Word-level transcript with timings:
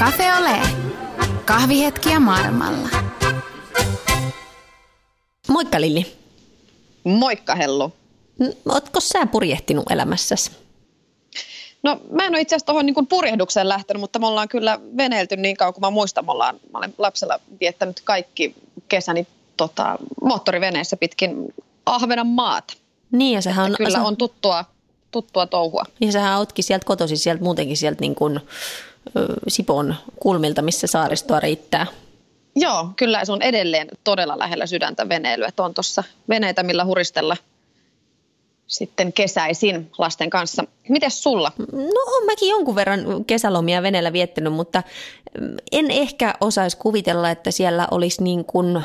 Cafe 0.00 0.34
Ole. 0.34 0.60
Kahvihetkiä 1.44 2.20
maailmalla. 2.20 2.88
Moikka 5.48 5.80
Lilli. 5.80 6.16
Moikka 7.04 7.54
Hellu. 7.54 7.92
Ootko 8.68 9.00
sä 9.00 9.26
purjehtinut 9.26 9.90
elämässäsi? 9.90 10.50
No 11.82 12.00
mä 12.10 12.26
en 12.26 12.32
ole 12.32 12.40
itse 12.40 12.54
asiassa 12.54 12.66
tuohon 12.66 12.86
niin 12.86 13.06
purjehdukseen 13.06 13.68
lähtenyt, 13.68 14.00
mutta 14.00 14.18
me 14.18 14.26
ollaan 14.26 14.48
kyllä 14.48 14.80
veneilty 14.96 15.36
niin 15.36 15.56
kauan 15.56 15.74
kuin 15.74 15.82
mä 15.82 15.90
muistan. 15.90 16.24
Me 16.24 16.32
ollaan, 16.32 16.54
mä 16.72 16.78
olen 16.78 16.94
lapsella 16.98 17.40
viettänyt 17.60 18.00
kaikki 18.04 18.54
kesäni 18.88 19.26
tota, 19.56 19.98
moottoriveneessä 20.22 20.96
pitkin 20.96 21.54
Ahvenan 21.86 22.26
maata. 22.26 22.74
Niin 23.12 23.34
ja 23.34 23.42
sehän 23.42 23.66
on... 23.66 23.76
Kyllä 23.76 24.02
on 24.02 24.16
tuttua, 24.16 24.64
tuttua 25.10 25.46
touhua. 25.46 25.84
Ja 26.00 26.12
sähän 26.12 26.38
ootkin 26.38 26.64
sieltä 26.64 26.86
kotosi 26.86 27.16
sieltä 27.16 27.42
muutenkin 27.42 27.76
sieltä 27.76 28.00
niin 28.00 28.14
kuin, 28.14 28.40
Sipon 29.48 29.94
kulmilta, 30.20 30.62
missä 30.62 30.86
saaristoa 30.86 31.40
riittää. 31.40 31.86
Joo, 32.56 32.88
kyllä 32.96 33.24
se 33.24 33.32
on 33.32 33.42
edelleen 33.42 33.88
todella 34.04 34.38
lähellä 34.38 34.66
sydäntä 34.66 35.08
veneily, 35.08 35.44
että 35.44 35.62
on 35.62 35.74
tuossa 35.74 36.04
veneitä, 36.28 36.62
millä 36.62 36.84
huristella 36.84 37.36
sitten 38.66 39.12
kesäisin 39.12 39.90
lasten 39.98 40.30
kanssa. 40.30 40.64
Mites 40.88 41.22
sulla? 41.22 41.52
No 41.72 42.16
on 42.16 42.26
mäkin 42.26 42.48
jonkun 42.48 42.74
verran 42.74 43.24
kesälomia 43.26 43.82
veneellä 43.82 44.12
viettänyt, 44.12 44.52
mutta 44.52 44.82
en 45.72 45.90
ehkä 45.90 46.34
osaisi 46.40 46.76
kuvitella, 46.76 47.30
että 47.30 47.50
siellä 47.50 47.88
olisi 47.90 48.22
niin 48.22 48.44
kuin, 48.44 48.82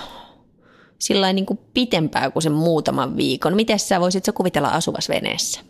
sillä 1.00 1.34
niin 1.34 1.46
kuin 1.46 1.60
pitempää 1.74 2.32
kuin 2.32 2.44
sen 2.44 2.52
muutaman 2.52 3.18
viikon. 3.18 3.56
Miten 3.56 3.80
sä 3.80 4.00
voisit 4.00 4.26
sä 4.26 4.32
kuvitella 4.32 4.70
asuvas 4.70 5.10
veneessä? 5.10 5.62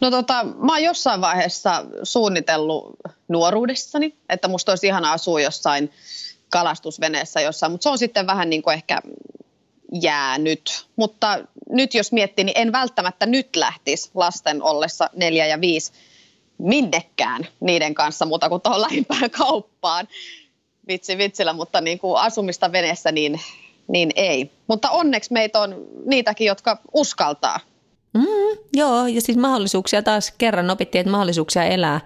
No 0.00 0.10
tota, 0.10 0.44
mä 0.44 0.72
oon 0.72 0.82
jossain 0.82 1.20
vaiheessa 1.20 1.84
suunnitellut 2.02 2.96
nuoruudessani, 3.28 4.16
että 4.28 4.48
musta 4.48 4.72
olisi 4.72 4.86
ihana 4.86 5.12
asua 5.12 5.40
jossain 5.40 5.92
kalastusveneessä 6.50 7.40
jossain, 7.40 7.72
mutta 7.72 7.82
se 7.82 7.88
on 7.88 7.98
sitten 7.98 8.26
vähän 8.26 8.50
niin 8.50 8.62
kuin 8.62 8.74
ehkä 8.74 9.00
jäänyt. 9.92 10.86
Mutta 10.96 11.38
nyt 11.70 11.94
jos 11.94 12.12
miettii, 12.12 12.44
niin 12.44 12.58
en 12.58 12.72
välttämättä 12.72 13.26
nyt 13.26 13.56
lähtisi 13.56 14.10
lasten 14.14 14.62
ollessa 14.62 15.10
neljä 15.14 15.46
ja 15.46 15.60
viisi 15.60 15.92
minnekään 16.58 17.46
niiden 17.60 17.94
kanssa 17.94 18.26
muuta 18.26 18.48
kuin 18.48 18.62
tuohon 18.62 18.80
lähimpään 18.80 19.30
kauppaan. 19.30 20.08
Vitsi 20.88 21.18
vitsillä, 21.18 21.52
mutta 21.52 21.80
niin 21.80 21.98
kuin 21.98 22.20
asumista 22.20 22.72
veneessä 22.72 23.12
niin, 23.12 23.40
niin 23.88 24.10
ei. 24.16 24.50
Mutta 24.66 24.90
onneksi 24.90 25.32
meitä 25.32 25.60
on 25.60 25.86
niitäkin, 26.04 26.46
jotka 26.46 26.78
uskaltaa 26.92 27.60
joo, 28.76 29.06
ja 29.06 29.20
siis 29.20 29.38
mahdollisuuksia 29.38 30.02
taas 30.02 30.34
kerran 30.38 30.70
opittiin, 30.70 31.00
että 31.00 31.10
mahdollisuuksia 31.10 31.64
elää 31.64 32.00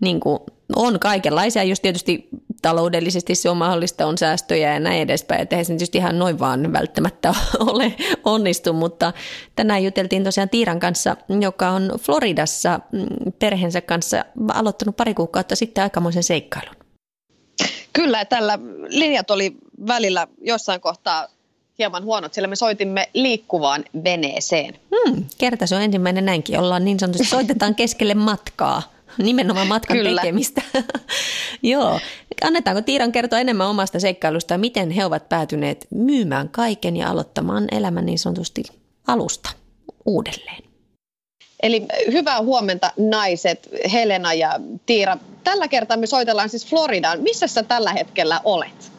niin 0.00 0.20
kuin 0.20 0.38
on 0.76 1.00
kaikenlaisia, 1.00 1.62
jos 1.62 1.80
tietysti 1.80 2.28
taloudellisesti 2.62 3.34
se 3.34 3.50
on 3.50 3.56
mahdollista, 3.56 4.06
on 4.06 4.18
säästöjä 4.18 4.74
ja 4.74 4.80
näin 4.80 5.02
edespäin, 5.02 5.40
että 5.40 5.56
eihän 5.56 5.64
se 5.64 5.72
tietysti 5.72 5.98
ihan 5.98 6.18
noin 6.18 6.38
vaan 6.38 6.72
välttämättä 6.72 7.34
ole 7.70 7.94
onnistu, 8.24 8.72
mutta 8.72 9.12
tänään 9.56 9.84
juteltiin 9.84 10.24
tosiaan 10.24 10.48
Tiiran 10.48 10.80
kanssa, 10.80 11.16
joka 11.40 11.68
on 11.70 11.92
Floridassa 12.00 12.80
mm, 12.92 13.32
perheensä 13.38 13.80
kanssa 13.80 14.24
aloittanut 14.54 14.96
pari 14.96 15.14
kuukautta 15.14 15.56
sitten 15.56 15.82
aikamoisen 15.82 16.22
seikkailun. 16.22 16.76
Kyllä, 17.92 18.24
tällä 18.24 18.58
linjat 18.88 19.30
oli 19.30 19.56
välillä 19.86 20.26
jossain 20.40 20.80
kohtaa 20.80 21.28
hieman 21.78 22.04
huonot, 22.04 22.34
sillä 22.34 22.48
me 22.48 22.56
soitimme 22.56 23.08
liikkuvaan 23.14 23.84
veneeseen. 24.04 24.74
Hmm, 24.74 25.24
kerta 25.38 25.66
se 25.66 25.76
on 25.76 25.82
ensimmäinen 25.82 26.24
näinkin. 26.24 26.58
Ollaan 26.58 26.84
niin 26.84 27.00
sanotusti, 27.00 27.26
soitetaan 27.26 27.74
keskelle 27.74 28.14
matkaa. 28.14 28.82
Nimenomaan 29.18 29.66
matkan 29.66 29.96
Kyllä. 29.96 30.20
tekemistä. 30.20 30.62
Joo. 31.62 32.00
Annetaanko 32.44 32.82
Tiiran 32.82 33.12
kertoa 33.12 33.38
enemmän 33.38 33.68
omasta 33.68 34.00
seikkailusta 34.00 34.54
ja 34.54 34.58
miten 34.58 34.90
he 34.90 35.04
ovat 35.04 35.28
päätyneet 35.28 35.86
myymään 35.90 36.48
kaiken 36.48 36.96
ja 36.96 37.10
aloittamaan 37.10 37.64
elämän 37.72 38.06
niin 38.06 38.18
sanotusti 38.18 38.62
alusta 39.06 39.50
uudelleen? 40.06 40.62
Eli 41.62 41.86
hyvää 42.12 42.42
huomenta 42.42 42.92
naiset, 42.96 43.68
Helena 43.92 44.34
ja 44.34 44.60
Tiira. 44.86 45.16
Tällä 45.44 45.68
kertaa 45.68 45.96
me 45.96 46.06
soitellaan 46.06 46.48
siis 46.48 46.66
Floridaan. 46.66 47.22
Missä 47.22 47.46
sä 47.46 47.62
tällä 47.62 47.92
hetkellä 47.92 48.40
olet? 48.44 48.97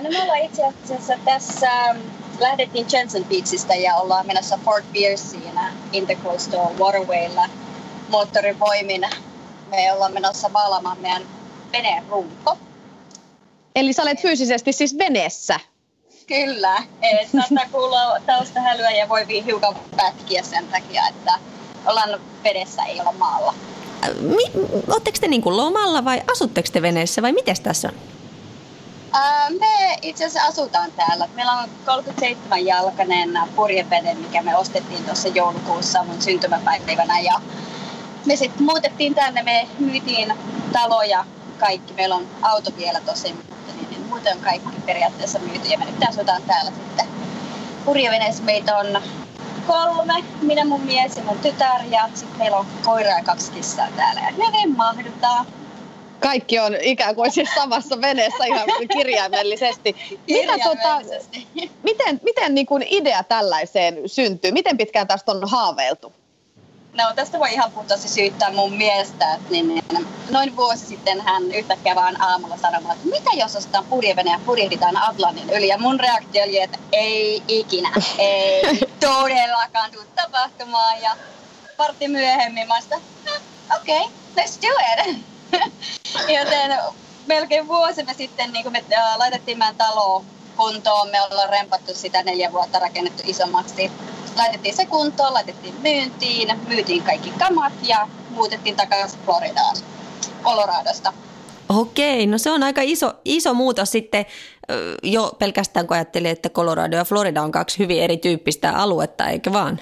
No 0.00 0.10
me 0.10 0.22
ollaan 0.22 0.42
itse 0.42 0.62
asiassa 0.84 1.14
tässä, 1.24 1.70
lähdettiin 2.40 2.86
Jensen 2.92 3.24
Beachistä 3.24 3.74
ja 3.74 3.96
ollaan 3.96 4.26
menossa 4.26 4.58
Fort 4.64 4.84
Pierceen 4.92 5.58
Intercoastal 5.92 6.74
Waterwaylla 6.78 7.48
moottorivoimin. 8.08 9.06
Me 9.70 9.92
ollaan 9.92 10.12
menossa 10.12 10.48
maalaamaan 10.48 10.98
meidän 11.00 11.22
veneen 11.72 12.04
runko. 12.08 12.58
Eli 13.76 13.92
sä 13.92 14.02
olet 14.02 14.22
fyysisesti 14.22 14.72
siis 14.72 14.98
veneessä? 14.98 15.60
Kyllä. 16.26 16.82
Tästä 17.32 17.66
kuuluu 17.72 18.20
taustahälyä 18.26 18.90
ja 18.90 19.08
voi 19.08 19.44
hiukan 19.44 19.76
pätkiä 19.96 20.42
sen 20.42 20.68
takia, 20.68 21.02
että 21.08 21.32
ollaan 21.86 22.20
vedessä, 22.44 22.82
ei 22.84 23.00
olla 23.00 23.12
maalla. 23.12 23.54
Oletteko 24.88 25.18
te 25.20 25.28
niin 25.28 25.42
kuin 25.42 25.56
lomalla 25.56 26.04
vai 26.04 26.22
asutteko 26.32 26.68
te 26.72 26.82
veneessä 26.82 27.22
vai 27.22 27.32
miten 27.32 27.56
tässä 27.62 27.88
on? 27.88 27.94
Me 29.60 29.98
itse 30.02 30.24
asiassa 30.24 30.48
asutaan 30.48 30.92
täällä. 30.92 31.28
Meillä 31.34 31.52
on 31.52 31.68
37-jalkainen 31.86 33.38
purjevene, 33.56 34.14
mikä 34.14 34.42
me 34.42 34.56
ostettiin 34.56 35.04
tuossa 35.04 35.28
joulukuussa 35.28 36.04
mun 36.04 36.22
syntymäpäivänä. 36.22 37.20
Ja 37.20 37.40
me 38.26 38.36
sitten 38.36 38.62
muutettiin 38.62 39.14
tänne, 39.14 39.42
me 39.42 39.68
myytiin 39.78 40.34
taloja 40.72 41.24
kaikki. 41.58 41.94
Meillä 41.94 42.14
on 42.14 42.26
auto 42.42 42.70
vielä 42.76 43.00
tosi, 43.00 43.32
mutta 43.32 43.72
niin, 43.76 43.90
niin 43.90 44.06
muuten 44.08 44.36
on 44.36 44.42
kaikki 44.42 44.80
periaatteessa 44.86 45.38
myyty. 45.38 45.68
Ja 45.68 45.78
me 45.78 45.84
nyt 45.84 46.08
asutaan 46.08 46.42
täällä 46.42 46.70
sitten. 46.70 47.06
Purjeveneessä 47.84 48.42
meitä 48.42 48.76
on 48.76 49.02
kolme, 49.66 50.24
minä, 50.42 50.64
mun 50.64 50.80
mies 50.80 51.16
ja 51.16 51.22
mun 51.22 51.38
tytär. 51.38 51.80
Ja 51.90 52.08
sitten 52.14 52.38
meillä 52.38 52.56
on 52.56 52.66
koira 52.84 53.10
ja 53.10 53.24
kaksi 53.24 53.52
kissaa 53.52 53.88
täällä. 53.96 54.20
Ja 54.20 54.46
hyvin 54.46 54.76
mahdutaan 54.76 55.46
kaikki 56.22 56.58
on 56.58 56.76
ikään 56.80 57.14
kuin 57.14 57.30
siis 57.30 57.48
samassa 57.54 58.00
veneessä 58.00 58.44
ihan 58.44 58.68
kirjaimellisesti. 58.92 59.96
Mitä, 60.26 60.58
tota, 60.64 61.00
miten 61.82 62.20
miten 62.22 62.54
niin 62.54 62.66
kuin 62.66 62.84
idea 62.90 63.22
tällaiseen 63.22 63.96
syntyy? 64.06 64.52
Miten 64.52 64.76
pitkään 64.78 65.06
tästä 65.06 65.32
on 65.32 65.48
haaveiltu? 65.48 66.12
No 66.92 67.04
tästä 67.16 67.38
voi 67.38 67.52
ihan 67.52 67.72
puhtaasti 67.72 68.08
syyttää 68.08 68.52
mun 68.52 68.72
miestä. 68.72 69.38
Niin, 69.50 69.68
niin, 69.68 70.06
noin 70.30 70.56
vuosi 70.56 70.86
sitten 70.86 71.20
hän 71.20 71.52
yhtäkkiä 71.52 71.94
vaan 71.94 72.22
aamulla 72.22 72.56
sanoi, 72.56 72.80
että 72.80 73.08
mitä 73.08 73.30
jos 73.34 73.56
ostetaan 73.56 73.84
purjevene 73.84 74.30
ja 74.30 74.40
purjehditaan 74.46 74.96
Atlantin 74.96 75.50
yli. 75.50 75.68
Ja 75.68 75.78
mun 75.78 76.00
reaktio 76.00 76.44
oli, 76.44 76.60
että 76.60 76.78
ei 76.92 77.42
ikinä, 77.48 77.90
ei 78.18 78.62
todellakaan 79.00 79.90
tule 79.92 80.04
tapahtumaan. 80.16 81.00
Ja 81.02 81.16
vartti 81.78 82.08
myöhemmin 82.08 82.68
mä 82.68 82.80
sitä, 82.80 82.96
okei, 83.80 84.00
okay, 84.00 84.12
let's 84.36 84.62
do 84.62 85.10
it. 85.10 85.31
Joten 86.38 86.78
melkein 87.26 87.68
vuosi 87.68 88.02
me 88.02 88.14
sitten 88.14 88.52
niin 88.52 88.72
me 88.72 88.84
äh, 88.92 89.18
laitettiin 89.18 89.58
meidän 89.58 89.76
talo 89.76 90.24
kuntoon. 90.56 91.10
Me 91.10 91.22
ollaan 91.22 91.48
rempattu 91.48 91.94
sitä 91.94 92.22
neljä 92.22 92.52
vuotta 92.52 92.78
rakennettu 92.78 93.22
isommaksi. 93.26 93.90
Laitettiin 94.36 94.76
se 94.76 94.86
kuntoon, 94.86 95.34
laitettiin 95.34 95.74
myyntiin, 95.82 96.60
myytiin 96.68 97.02
kaikki 97.02 97.32
kamat 97.38 97.72
ja 97.82 98.08
muutettiin 98.30 98.76
takaisin 98.76 99.20
Floridaan, 99.24 99.76
Coloradosta. 100.42 101.12
Okei, 101.68 102.26
no 102.26 102.38
se 102.38 102.50
on 102.50 102.62
aika 102.62 102.80
iso, 102.84 103.12
iso 103.24 103.54
muutos 103.54 103.90
sitten 103.90 104.26
jo 105.02 105.32
pelkästään 105.38 105.86
kun 105.86 105.96
ajattelee, 105.96 106.30
että 106.30 106.48
Colorado 106.50 106.96
ja 106.96 107.04
Florida 107.04 107.42
on 107.42 107.52
kaksi 107.52 107.78
hyvin 107.78 108.02
erityyppistä 108.02 108.70
aluetta, 108.70 109.28
eikö 109.28 109.52
vaan? 109.52 109.80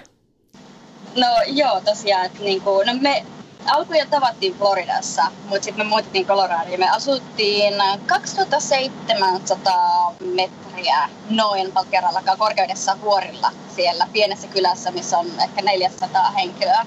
No 1.16 1.26
joo, 1.46 1.80
tosiaan. 1.80 2.26
Että 2.26 2.38
niin 2.42 2.60
kuin, 2.60 2.86
no 2.86 2.92
me 3.00 3.24
alkuja 3.70 4.06
tavattiin 4.06 4.58
Floridassa, 4.58 5.22
mutta 5.48 5.64
sitten 5.64 5.86
me 5.86 5.88
muutettiin 5.88 6.26
Coloradoon. 6.26 6.80
Me 6.80 6.90
asuttiin 6.90 7.74
2700 8.06 10.14
metriä 10.34 11.08
noin 11.30 11.72
kerrallakaan 11.90 12.38
korkeudessa 12.38 13.00
vuorilla 13.00 13.50
siellä 13.76 14.06
pienessä 14.12 14.48
kylässä, 14.48 14.90
missä 14.90 15.18
on 15.18 15.26
ehkä 15.42 15.62
400 15.62 16.30
henkilöä. 16.30 16.86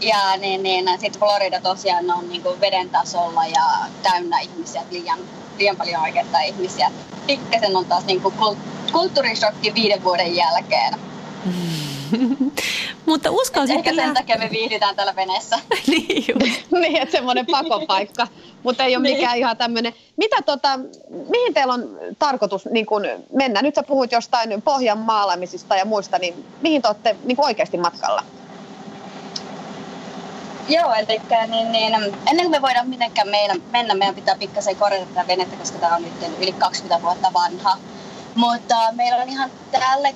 Ja 0.00 0.36
niin, 0.36 0.62
niin, 0.62 0.88
sitten 1.00 1.20
Florida 1.20 1.60
tosiaan 1.60 2.10
on 2.10 2.28
niin 2.28 2.42
kuin 2.42 2.60
veden 2.60 2.90
tasolla 2.90 3.46
ja 3.46 3.64
täynnä 4.02 4.38
ihmisiä, 4.38 4.82
liian, 4.90 5.18
liian 5.58 5.76
paljon 5.76 6.02
oikeastaan 6.02 6.44
ihmisiä. 6.44 6.90
Pikkasen 7.26 7.76
on 7.76 7.84
taas 7.84 8.04
niin 8.04 8.20
kuin 8.20 8.34
kulttuurishokki 8.92 9.74
viiden 9.74 10.04
vuoden 10.04 10.36
jälkeen. 10.36 11.07
Mutta 13.06 13.30
uskalsin 13.30 13.76
Ehkä 13.76 13.94
sen 13.94 14.14
takia 14.14 14.38
me 14.38 14.48
viihdytään 14.50 14.96
täällä 14.96 15.16
veneessä. 15.16 15.58
niin 15.86 16.24
niin, 16.70 16.96
että 16.96 17.12
semmoinen 17.12 17.46
pakopaikka. 17.46 18.26
Mutta 18.62 18.84
ei 18.84 18.96
ole 18.96 19.02
niin. 19.02 19.16
mikään 19.16 19.38
ihan 19.38 19.56
tämmöinen. 19.56 19.94
Mitä 20.16 20.36
tota, 20.42 20.80
mihin 21.30 21.54
teillä 21.54 21.74
on 21.74 21.98
tarkoitus 22.18 22.66
niin 22.66 22.86
kun 22.86 23.02
mennä? 23.32 23.62
Nyt 23.62 23.74
sä 23.74 23.82
puhuit 23.82 24.12
jostain 24.12 24.62
pohjan 24.62 24.98
maalaamisista 24.98 25.76
ja 25.76 25.84
muista, 25.84 26.18
niin 26.18 26.44
mihin 26.62 26.82
te 26.82 26.88
olette 26.88 27.16
niin 27.24 27.40
oikeasti 27.40 27.78
matkalla? 27.78 28.22
Joo, 30.68 30.94
eli 30.94 31.20
niin, 31.48 31.72
niin, 31.72 31.94
ennen 32.30 32.46
kuin 32.46 32.50
me 32.50 32.62
voidaan 32.62 32.88
mitenkään 32.88 33.28
meidän, 33.28 33.62
mennä, 33.72 33.94
meidän 33.94 34.14
pitää 34.14 34.36
pikkasen 34.38 34.76
korjata 34.76 35.06
tätä 35.06 35.26
venettä, 35.26 35.56
koska 35.56 35.78
tämä 35.78 35.96
on 35.96 36.02
nyt 36.02 36.12
yli 36.40 36.52
20 36.52 37.02
vuotta 37.02 37.32
vanha. 37.32 37.76
Mutta 38.34 38.74
meillä 38.92 39.22
on 39.22 39.28
ihan 39.28 39.50
tälle 39.70 40.14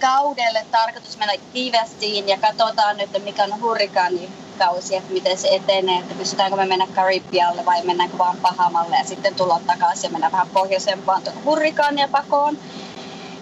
kaudelle 0.00 0.66
tarkoitus 0.70 1.18
mennä 1.18 1.34
Kivestiin 1.52 2.28
ja 2.28 2.38
katsotaan 2.38 2.96
nyt, 2.96 3.24
mikä 3.24 3.44
on 3.44 3.60
hurrikaanikausi, 3.60 4.96
että 4.96 5.12
miten 5.12 5.38
se 5.38 5.48
etenee, 5.48 5.98
että 5.98 6.14
pystytäänkö 6.14 6.56
me 6.56 6.66
mennä 6.66 6.86
Karibialle 6.94 7.64
vai 7.64 7.82
mennäänkö 7.82 8.18
vaan 8.18 8.36
Pahamalle 8.36 8.96
ja 8.96 9.04
sitten 9.04 9.34
tulla 9.34 9.60
takaisin 9.66 10.08
ja 10.08 10.10
mennä 10.12 10.32
vähän 10.32 10.48
pohjoisempaan 10.48 11.22
tuon 11.22 11.44
hurrikaania 11.44 12.08
pakoon. 12.08 12.58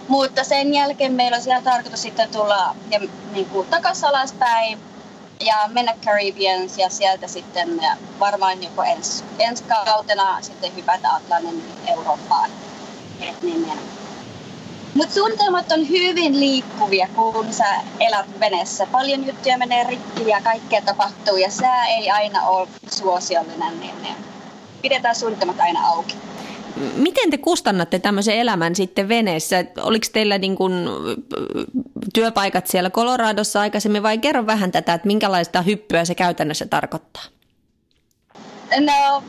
Mutta 0.07 0.43
sen 0.43 0.73
jälkeen 0.73 1.13
meillä 1.13 1.37
on 1.37 1.43
siellä 1.43 1.61
tarkoitus 1.61 2.01
sitten 2.01 2.29
tulla 2.31 2.75
ja, 2.91 2.99
niin 3.31 3.45
kuin, 3.45 3.67
takaisin 3.67 4.05
alaspäin 4.05 4.79
ja 5.45 5.55
mennä 5.67 5.93
Caribbeans 6.05 6.77
ja 6.77 6.89
sieltä 6.89 7.27
sitten 7.27 7.81
varmaan 8.19 8.63
joko 8.63 8.83
ens, 8.83 9.23
ensi 9.39 9.63
kautena 9.63 10.37
sitten 10.41 10.75
hypätä 10.75 11.15
Atlantin 11.15 11.63
Eurooppaan. 11.87 12.49
Et 13.21 13.41
niin, 13.41 13.61
niin. 13.61 14.02
Mutta 14.93 15.13
suunnitelmat 15.13 15.71
on 15.71 15.89
hyvin 15.89 16.39
liikkuvia, 16.39 17.07
kun 17.15 17.53
sä 17.53 17.65
elät 17.99 18.39
veneessä. 18.39 18.87
Paljon 18.91 19.27
juttuja 19.27 19.57
menee 19.57 19.83
rikki 19.83 20.27
ja 20.27 20.41
kaikkea 20.41 20.81
tapahtuu 20.81 21.37
ja 21.37 21.51
sää 21.51 21.87
ei 21.87 22.11
aina 22.11 22.41
ole 22.47 22.67
suosiollinen, 22.91 23.79
niin, 23.79 24.01
niin 24.01 24.15
pidetään 24.81 25.15
suunnitelmat 25.15 25.59
aina 25.59 25.87
auki. 25.87 26.15
Miten 26.95 27.29
te 27.29 27.37
kustannatte 27.37 27.99
tämmöisen 27.99 28.35
elämän 28.35 28.75
sitten 28.75 29.09
veneessä? 29.09 29.65
Oliko 29.81 30.05
teillä 30.13 30.37
niin 30.37 30.55
kuin 30.55 30.73
työpaikat 32.13 32.67
siellä 32.67 32.89
Coloradossa 32.89 33.61
aikaisemmin 33.61 34.03
vai 34.03 34.17
kerro 34.17 34.45
vähän 34.45 34.71
tätä, 34.71 34.93
että 34.93 35.07
minkälaista 35.07 35.61
hyppyä 35.61 36.05
se 36.05 36.15
käytännössä 36.15 36.65
tarkoittaa? 36.65 37.23
No, 38.79 39.23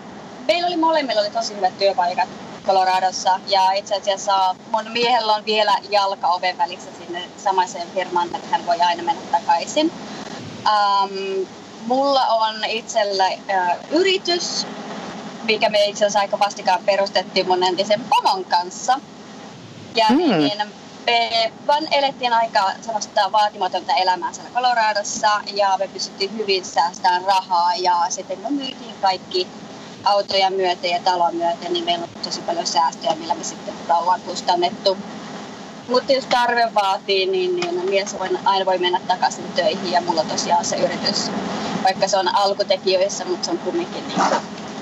meillä 0.47 0.67
oli 0.67 0.77
molemmilla 0.77 1.21
oli 1.21 1.31
tosi 1.31 1.57
hyvät 1.57 1.79
työpaikat 1.79 2.29
Coloradossa 2.67 3.41
ja 3.47 3.73
itse 3.73 3.95
asiassa 3.95 4.57
mun 4.73 4.93
miehellä 4.93 5.35
on 5.35 5.45
vielä 5.45 5.75
jalka 5.91 6.29
oven 6.29 6.59
välissä 6.59 6.91
sinne 6.99 7.23
samaiseen 7.37 7.91
firmaan, 7.91 8.37
että 8.37 8.49
hän 8.51 8.67
voi 8.67 8.81
aina 8.81 9.03
mennä 9.03 9.23
takaisin. 9.33 9.93
Um, 10.67 11.47
mulla 11.87 12.27
on 12.27 12.65
itsellä 12.65 13.29
uh, 13.29 13.99
yritys, 14.01 14.67
mikä 15.43 15.69
me 15.69 15.85
itse 15.85 16.05
asiassa 16.05 16.21
aika 16.21 16.39
vastikään 16.39 16.85
perustettiin 16.85 17.47
mun 17.47 17.63
entisen 17.63 18.05
pomon 18.11 18.45
kanssa. 18.45 19.01
Ja 19.95 20.07
mm. 20.09 20.17
niin, 20.17 20.63
me 21.07 21.53
vaan 21.67 21.89
elettiin 21.91 22.33
aika 22.33 22.73
sellaista 22.81 23.33
vaatimatonta 23.33 23.93
elämää 23.95 24.33
siellä 24.33 24.51
Coloradossa 24.51 25.41
ja 25.55 25.77
me 25.79 25.89
pystyttiin 25.89 26.37
hyvin 26.37 26.65
säästämään 26.65 27.25
rahaa 27.25 27.75
ja 27.75 27.95
sitten 28.09 28.39
me 28.39 28.51
myytiin 28.51 28.95
kaikki 29.01 29.47
autoja 30.05 30.51
myöten 30.51 30.91
ja 30.91 31.01
taloa 31.05 31.33
myöten, 31.33 31.73
niin 31.73 31.85
meillä 31.85 32.05
on 32.05 32.23
tosi 32.23 32.41
paljon 32.41 32.67
säästöjä, 32.67 33.15
millä 33.15 33.35
me 33.35 33.45
sitten 33.45 33.75
ollaan 33.91 34.21
kustannettu. 34.21 34.97
Mutta 35.89 36.13
jos 36.13 36.27
tarve 36.27 36.75
vaatii, 36.75 37.27
niin, 37.27 37.57
niin 37.57 37.91
mies 37.91 38.19
voi, 38.19 38.29
aina 38.45 38.67
voi 38.67 38.79
mennä 38.79 39.01
takaisin 39.09 39.53
töihin 39.53 39.93
ja 39.93 40.01
mulla 40.01 40.25
tosiaan 40.25 40.65
se 40.65 40.77
yritys, 40.77 41.31
vaikka 41.85 42.09
se 42.09 42.17
on 42.19 42.37
alkutekijöissä, 42.37 43.25
mutta 43.25 43.45
se 43.45 43.51
on 43.51 43.59
kumminkin 43.59 44.09
niin 44.09 44.21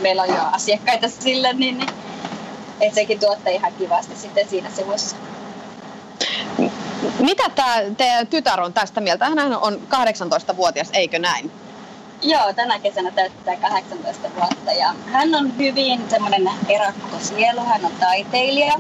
meillä 0.00 0.22
on 0.22 0.28
jo 0.28 0.42
asiakkaita 0.52 1.08
sille, 1.08 1.52
niin, 1.52 1.78
niin 1.78 1.90
että 2.80 2.94
sekin 2.94 3.20
tuottaa 3.20 3.52
ihan 3.52 3.72
kivasti 3.72 4.16
sitten 4.16 4.48
siinä 4.48 4.70
sivussa. 4.70 5.16
Mitä 7.18 7.50
tämä 7.96 8.24
tytär 8.30 8.60
on 8.60 8.72
tästä 8.72 9.00
mieltä? 9.00 9.24
Hän 9.24 9.56
on 9.56 9.82
18-vuotias, 9.90 10.88
eikö 10.92 11.18
näin? 11.18 11.52
Joo, 12.22 12.52
tänä 12.52 12.78
kesänä 12.78 13.10
täyttää 13.10 13.56
18 13.56 14.28
vuotta 14.36 14.72
ja 14.72 14.94
hän 15.06 15.34
on 15.34 15.58
hyvin 15.58 16.10
semmoinen 16.10 16.50
erakko 16.68 17.18
sielu, 17.18 17.60
hän 17.60 17.84
on 17.84 17.92
taiteilija, 18.00 18.74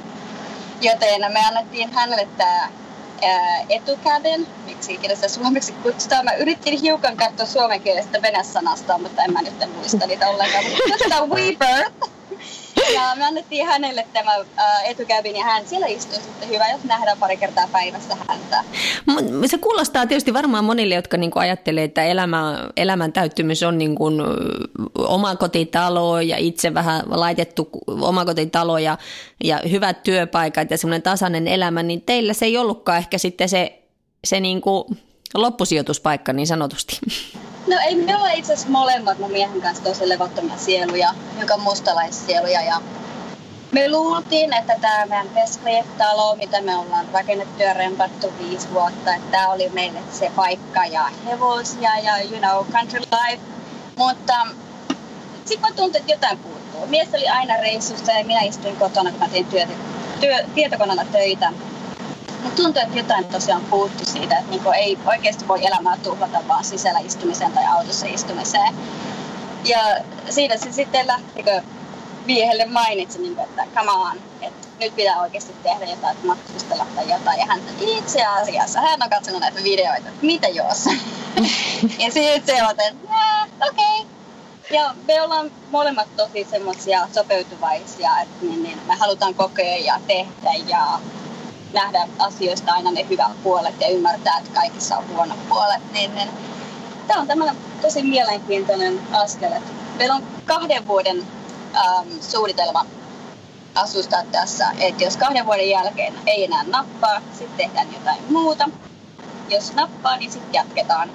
joten 0.80 1.32
me 1.32 1.40
annettiin 1.46 1.92
hänelle 1.92 2.28
tämä 2.36 2.68
etukäden, 3.68 4.46
miksi 4.64 4.94
ikinä 4.94 5.14
sitä 5.14 5.28
suomeksi 5.28 5.72
kutsutaan. 5.72 6.24
Mä 6.24 6.32
yritin 6.32 6.80
hiukan 6.80 7.16
katsoa 7.16 7.46
suomenkielistä 7.46 8.22
venesanasta, 8.22 8.98
mutta 8.98 9.24
en 9.24 9.32
mä 9.32 9.42
nyt 9.42 9.74
muista 9.76 10.06
niitä 10.06 10.28
ollenkaan. 10.28 10.64
Mutta 10.64 11.08
tämä 11.08 11.26
Weaver, 11.26 11.90
ja 12.94 13.14
me 13.16 13.24
annettiin 13.24 13.66
hänelle 13.66 14.06
tämä 14.12 14.34
äh, 14.34 14.84
etukävin 14.84 15.36
ja 15.36 15.44
hän 15.44 15.66
siellä 15.66 15.86
istui 15.86 16.22
sitten 16.22 16.48
hyvä, 16.48 16.70
jos 16.70 16.84
nähdään 16.84 17.18
pari 17.18 17.36
kertaa 17.36 17.68
päivässä 17.72 18.16
häntä. 18.28 18.64
Se 19.46 19.58
kuulostaa 19.58 20.06
tietysti 20.06 20.34
varmaan 20.34 20.64
monille, 20.64 20.94
jotka 20.94 21.16
niinku 21.16 21.38
ajattelee, 21.38 21.84
että 21.84 22.04
elämä, 22.04 22.68
elämän 22.76 23.12
täyttymys 23.12 23.62
on 23.62 23.78
niinku 23.78 24.04
omakotitalo 24.98 26.20
ja 26.20 26.36
itse 26.36 26.74
vähän 26.74 27.02
laitettu 27.06 27.68
omakotitalo 27.86 28.78
ja, 28.78 28.98
ja 29.44 29.60
hyvät 29.70 30.02
työpaikat 30.02 30.70
ja 30.70 30.78
semmoinen 30.78 31.02
tasainen 31.02 31.48
elämä, 31.48 31.82
niin 31.82 32.02
teillä 32.02 32.32
se 32.32 32.44
ei 32.44 32.56
ollutkaan 32.56 32.98
ehkä 32.98 33.18
sitten 33.18 33.48
se, 33.48 33.82
se 34.24 34.40
niinku 34.40 34.86
loppusijoituspaikka 35.34 36.32
niin 36.32 36.46
sanotusti. 36.46 37.00
No 37.72 37.78
ei 37.86 37.94
me 37.94 38.16
ole 38.16 38.32
itse 38.34 38.52
asiassa 38.52 38.70
molemmat 38.70 39.18
mun 39.18 39.30
miehen 39.30 39.62
kanssa 39.62 39.84
tosi 39.84 40.08
levottomia 40.08 40.56
sieluja, 40.56 41.14
joka 41.40 41.56
mustalaissieluja. 41.56 42.62
Ja 42.62 42.82
me 43.70 43.90
luultiin, 43.90 44.54
että 44.54 44.74
tämä 44.80 45.06
meidän 45.06 45.28
Pescliet-talo, 45.28 46.36
mitä 46.36 46.60
me 46.60 46.76
ollaan 46.76 47.08
rakennettu 47.12 47.62
ja 47.62 47.74
rempattu 47.74 48.32
viisi 48.38 48.72
vuotta, 48.72 49.14
että 49.14 49.30
tämä 49.30 49.48
oli 49.48 49.68
meille 49.68 49.98
se 50.12 50.30
paikka 50.36 50.84
ja 50.86 51.08
hevosia 51.26 51.98
ja 51.98 52.12
you 52.30 52.38
know, 52.38 52.66
country 52.72 53.00
life. 53.00 53.42
Mutta 53.96 54.34
sitten 55.44 55.70
mä 55.70 55.76
tuntin, 55.76 56.00
että 56.00 56.12
jotain 56.12 56.38
puuttuu. 56.38 56.86
Mies 56.86 57.08
oli 57.14 57.28
aina 57.28 57.56
reissussa 57.56 58.12
ja 58.12 58.24
minä 58.24 58.40
istuin 58.40 58.76
kotona, 58.76 59.10
kun 59.10 59.20
mä 59.20 59.28
tein 59.28 59.46
työtä, 59.46 59.72
työ, 60.20 60.36
tietokoneella 60.54 61.04
töitä. 61.12 61.52
Mutta 62.42 62.62
tuntuu, 62.62 62.82
että 62.82 62.98
jotain 62.98 63.24
tosiaan 63.24 63.64
puuttu 63.64 64.04
siitä, 64.04 64.38
että 64.38 64.50
niinku 64.50 64.70
ei 64.70 64.98
oikeasti 65.06 65.48
voi 65.48 65.66
elämää 65.66 65.96
tuhlata 66.02 66.38
vaan 66.48 66.64
sisällä 66.64 66.98
istumiseen 66.98 67.52
tai 67.52 67.66
autossa 67.66 68.06
istumiseen. 68.06 68.74
Ja 69.64 69.78
siinä 70.30 70.56
se 70.56 70.72
sitten 70.72 71.06
lähtikö 71.06 71.62
miehelle 72.26 72.64
mainitsi, 72.64 73.18
niin 73.18 73.34
kuin, 73.34 73.44
että 73.44 73.66
come 73.74 73.90
on, 73.90 74.16
että 74.40 74.68
nyt 74.80 74.96
pitää 74.96 75.20
oikeasti 75.20 75.52
tehdä 75.62 75.84
jotain, 75.84 76.16
että 76.16 76.26
matkustella 76.26 76.86
tai 76.94 77.10
jotain. 77.10 77.38
Ja 77.38 77.46
hän 77.46 77.60
itse 77.80 78.24
asiassa, 78.24 78.80
hän 78.80 79.02
on 79.02 79.10
katsonut 79.10 79.40
näitä 79.40 79.62
videoita, 79.62 80.08
että 80.08 80.26
mitä 80.26 80.48
jos? 80.48 80.84
ja 82.02 82.12
sitten 82.12 82.56
se 82.56 82.62
on, 82.62 82.70
että 82.70 82.92
okei. 83.68 84.00
Okay. 84.00 84.12
Ja 84.70 84.94
me 85.06 85.22
ollaan 85.22 85.50
molemmat 85.70 86.16
tosi 86.16 86.46
semmoisia 86.50 87.08
sopeutuvaisia, 87.14 88.20
että 88.20 88.46
niin, 88.46 88.62
niin, 88.62 88.78
me 88.86 88.94
halutaan 88.94 89.34
kokea 89.34 89.76
ja 89.76 90.00
tehdä 90.06 90.50
ja 90.66 91.00
nähdä 91.72 92.08
asioista 92.18 92.72
aina 92.72 92.90
ne 92.90 93.06
hyvät 93.08 93.42
puolet 93.42 93.80
ja 93.80 93.88
ymmärtää, 93.88 94.38
että 94.38 94.60
kaikissa 94.60 94.96
on 94.96 95.04
huonot 95.08 95.48
puolet, 95.48 95.92
niin, 95.92 96.14
niin 96.14 96.28
tämä 97.06 97.20
on 97.20 97.26
tämmöinen 97.26 97.56
tosi 97.82 98.02
mielenkiintoinen 98.02 99.00
askel. 99.12 99.52
Meillä 99.98 100.14
on 100.14 100.22
kahden 100.44 100.88
vuoden 100.88 101.22
ähm, 101.76 102.08
suunnitelma 102.20 102.86
asustaa 103.74 104.22
tässä, 104.32 104.72
että 104.80 105.04
jos 105.04 105.16
kahden 105.16 105.46
vuoden 105.46 105.70
jälkeen 105.70 106.14
ei 106.26 106.44
enää 106.44 106.64
nappaa, 106.64 107.20
sitten 107.32 107.56
tehdään 107.56 107.92
jotain 107.94 108.22
muuta. 108.28 108.68
Jos 109.48 109.74
nappaa, 109.74 110.16
niin 110.16 110.32
sitten 110.32 110.54
jatketaan. 110.54 111.10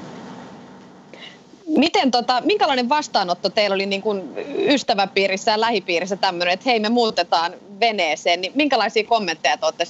Miten 1.67 2.11
tota, 2.11 2.41
minkälainen 2.41 2.89
vastaanotto 2.89 3.49
teillä 3.49 3.73
oli 3.73 3.85
niin 3.85 4.01
kuin 4.01 4.33
ystäväpiirissä 4.69 5.51
ja 5.51 5.61
lähipiirissä 5.61 6.15
tämmöinen, 6.15 6.53
että 6.53 6.69
hei 6.69 6.79
me 6.79 6.89
muutetaan 6.89 7.53
veneeseen, 7.79 8.41
niin 8.41 8.51
minkälaisia 8.55 9.03
kommentteja 9.03 9.57
te 9.57 9.65
olette 9.65 9.85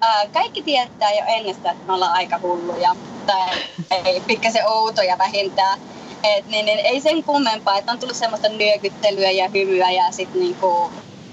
saaneet? 0.00 0.32
kaikki 0.32 0.62
tietää 0.62 1.12
jo 1.12 1.24
ennestään, 1.26 1.74
että 1.74 1.86
me 1.86 1.92
ollaan 1.92 2.12
aika 2.12 2.38
hulluja 2.42 2.96
tai 3.26 3.50
ei, 3.90 4.20
pikkasen 4.20 4.68
outoja 4.68 5.18
vähintään. 5.18 5.78
Et, 6.22 6.46
niin, 6.46 6.66
niin, 6.66 6.78
ei 6.78 7.00
sen 7.00 7.24
kummempaa, 7.24 7.78
että 7.78 7.92
on 7.92 7.98
tullut 7.98 8.16
semmoista 8.16 8.48
nyökyttelyä 8.48 9.30
ja 9.30 9.48
hymyä 9.48 9.90
ja 9.90 10.12
sitten 10.12 10.40
niinku, 10.40 10.90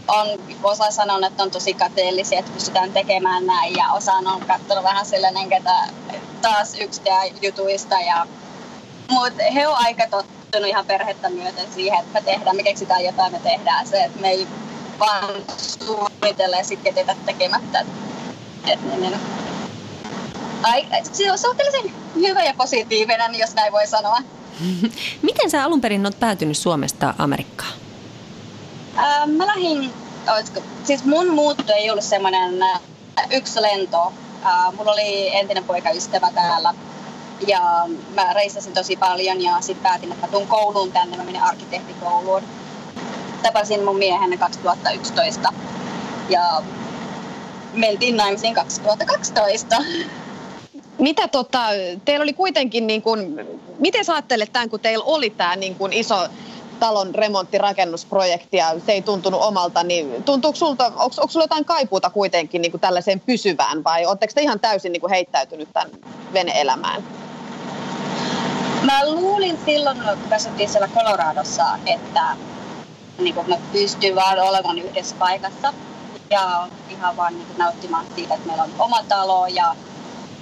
on 0.07 0.27
osa 0.63 0.91
sanonut, 0.91 1.31
että 1.31 1.43
on 1.43 1.51
tosi 1.51 1.74
kateellisia, 1.74 2.39
että 2.39 2.51
pystytään 2.51 2.93
tekemään 2.93 3.45
näin 3.45 3.75
ja 3.75 3.91
osa 3.91 4.13
on 4.13 4.45
katsonut 4.47 4.83
vähän 4.83 5.05
sellainen, 5.05 5.53
että 5.53 5.74
taas 6.41 6.74
yksi 6.79 7.01
jutuista. 7.41 7.95
Ja, 7.95 8.27
mutta 9.09 9.43
he 9.53 9.67
on 9.67 9.75
aika 9.77 10.03
tottunut 10.09 10.67
ihan 10.67 10.86
perhettä 10.86 11.29
myöten 11.29 11.74
siihen, 11.74 12.00
että 12.00 12.13
me 12.13 12.21
tehdään, 12.21 12.55
me 12.55 12.63
keksitään 12.63 13.03
jotain, 13.03 13.31
me 13.31 13.39
tehdään 13.39 13.88
se, 13.88 14.03
että 14.03 14.19
me 14.19 14.29
ei 14.29 14.47
vaan 15.00 15.29
suunnitella 15.57 16.57
ja 16.57 16.63
sitten 16.63 16.93
tekemättä. 17.25 17.86
Niin, 18.75 19.01
niin. 19.01 19.19
Ai, 20.63 20.88
se 21.12 21.31
on 21.31 21.38
suhteellisen 21.38 21.93
hyvä 22.15 22.43
ja 22.43 22.53
positiivinen, 22.57 23.36
jos 23.36 23.55
näin 23.55 23.74
voi 23.74 23.88
sanoa. 23.88 24.17
Miten 25.21 25.50
sä 25.51 25.63
alun 25.63 25.81
perin 25.81 26.05
olet 26.05 26.19
päätynyt 26.19 26.57
Suomesta 26.57 27.13
Amerikkaan? 27.17 27.74
Äh, 28.97 29.27
mä 29.27 29.47
lähdin, 29.47 29.93
siis 30.83 31.05
mun 31.05 31.33
muutto 31.33 31.74
ei 31.74 31.89
ollut 31.89 32.03
semmoinen 32.03 32.59
yksi 33.31 33.62
lento. 33.62 34.13
Äh, 34.45 34.74
mulla 34.77 34.91
oli 34.91 35.36
entinen 35.36 35.63
poikaystävä 35.63 36.31
täällä 36.36 36.74
Ja 37.47 37.88
mä 38.15 38.33
reissasin 38.33 38.74
tosi 38.74 38.95
paljon 38.95 39.41
ja 39.41 39.62
sitten 39.62 39.83
päätin, 39.83 40.12
että 40.12 40.25
mä 40.25 40.31
tuun 40.31 40.47
kouluun 40.47 40.91
tänne. 40.91 41.17
Mä 41.17 41.24
menin 41.24 41.41
arkkitehtikouluun. 41.41 42.43
Tapasin 43.43 43.83
mun 43.83 43.97
miehen 43.97 44.39
2011 44.39 45.53
ja 46.29 46.63
mentiin 47.77 48.17
naimisiin 48.17 48.53
2012. 48.53 49.75
Mitä 51.00 51.27
tota, 51.27 51.60
teillä 52.05 52.24
oli 52.24 52.34
kuitenkin, 52.34 52.88
niin 52.88 53.01
kuin, 53.01 53.48
miten 53.79 54.05
sä 54.05 54.13
ajattelet 54.13 54.53
tämän, 54.53 54.69
kun 54.69 54.79
teillä 54.79 55.05
oli 55.05 55.29
tämä 55.29 55.55
niin 55.55 55.75
kuin 55.75 55.93
iso 55.93 56.27
talon 56.79 57.15
remonttirakennusprojekti 57.15 58.57
ja 58.57 58.75
se 58.86 58.91
ei 58.91 59.01
tuntunut 59.01 59.41
omalta, 59.41 59.84
niin 59.84 60.24
tuntuuko 60.24 60.55
sulta, 60.55 60.86
onko, 60.86 61.00
onko 61.00 61.27
sulla 61.27 61.43
jotain 61.43 61.65
kaipuuta 61.65 62.10
kuitenkin 62.10 62.62
niin 62.62 62.72
kuin 62.72 62.81
tällaiseen 62.81 63.19
pysyvään 63.19 63.84
vai 63.84 64.05
oletteko 64.05 64.34
te 64.36 64.41
ihan 64.41 64.60
täysin 64.60 64.91
niin 64.91 65.01
kuin 65.01 65.12
heittäytynyt 65.12 65.69
tämän 65.74 65.91
veneelämään? 66.34 67.03
Mä 68.84 69.12
luulin 69.12 69.60
silloin, 69.65 69.98
kun 69.98 70.34
asuttiin 70.34 70.69
siellä 70.69 70.89
Coloradossa, 70.96 71.63
että 71.86 72.38
niin 73.17 73.36
kuin 73.36 73.50
mä 73.50 73.57
pystyn 73.72 74.15
vaan 74.15 74.39
olemaan 74.39 74.79
yhdessä 74.79 75.15
paikassa 75.19 75.74
ja 76.29 76.67
ihan 76.89 77.17
vaan 77.17 77.34
niin 77.34 77.48
kuin 77.48 77.57
nauttimaan 77.57 78.05
siitä, 78.15 78.34
että 78.34 78.48
meillä 78.48 78.63
on 78.63 78.74
oma 78.79 79.03
talo 79.03 79.48
ja 79.48 79.75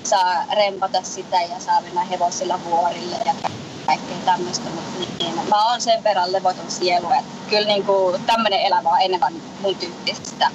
saa 0.03 0.45
rempata 0.55 1.01
sitä 1.03 1.41
ja 1.41 1.59
saa 1.59 1.81
mennä 1.81 2.03
hevosilla 2.03 2.59
vuorille 2.63 3.15
ja 3.25 3.33
kaikkea 3.85 4.17
tämmöistä, 4.25 4.69
mutta 4.69 4.99
niin, 5.19 5.35
mä 5.49 5.69
oon 5.69 5.81
sen 5.81 6.03
verran 6.03 6.31
levoton 6.31 6.71
sielu, 6.71 7.07
että 7.11 7.49
kyllä 7.49 7.67
niin 7.67 7.85
kuin 7.85 8.25
tämmöinen 8.25 8.59
elämä 8.59 8.89
on 8.89 9.01
enemmän 9.01 9.33
mun 9.61 9.75
tyyppistä, 9.75 10.51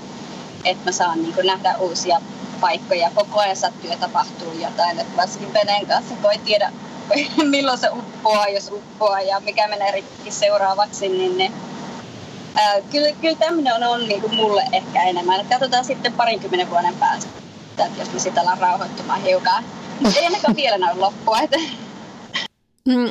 että 0.64 0.84
mä 0.84 0.92
saan 0.92 1.22
niin 1.22 1.34
kuin 1.34 1.46
nähdä 1.46 1.76
uusia 1.78 2.20
paikkoja, 2.60 3.10
koko 3.14 3.40
ajan 3.40 3.56
sattuu 3.56 3.90
ja 3.90 3.96
tapahtuu 3.96 4.52
jotain, 4.52 4.98
että 4.98 5.16
varsinkin 5.16 5.54
veneen 5.54 5.86
kanssa, 5.86 6.14
ei 6.32 6.38
tiedä 6.38 6.72
milloin 7.50 7.78
se 7.78 7.88
uppoaa, 7.92 8.48
jos 8.48 8.70
uppoaa 8.72 9.20
ja 9.20 9.40
mikä 9.40 9.68
menee 9.68 9.90
rikki 9.90 10.30
seuraavaksi, 10.30 11.08
niin 11.08 11.38
ne, 11.38 11.52
ää, 12.54 12.80
kyllä, 12.90 13.08
kyllä 13.20 13.36
tämmöinen 13.36 13.74
on, 13.74 13.82
on 13.82 14.08
niin 14.08 14.20
kuin 14.20 14.34
mulle 14.34 14.64
ehkä 14.72 15.02
enemmän. 15.02 15.46
Katsotaan 15.46 15.84
sitten 15.84 16.12
parinkymmenen 16.12 16.70
vuoden 16.70 16.94
päästä, 16.94 17.30
että 17.78 18.00
jos 18.00 18.12
me 18.12 18.18
sitä 18.18 18.40
ollaan 18.40 18.58
rauhoittumaan 18.58 19.22
hiukan. 19.22 19.64
Mutta 20.00 20.18
ei 20.18 20.24
ainakaan 20.24 20.56
vielä 20.56 20.78
näy 20.78 20.96
loppua. 20.98 21.40
Että 21.40 21.58
Mm, 22.88 23.10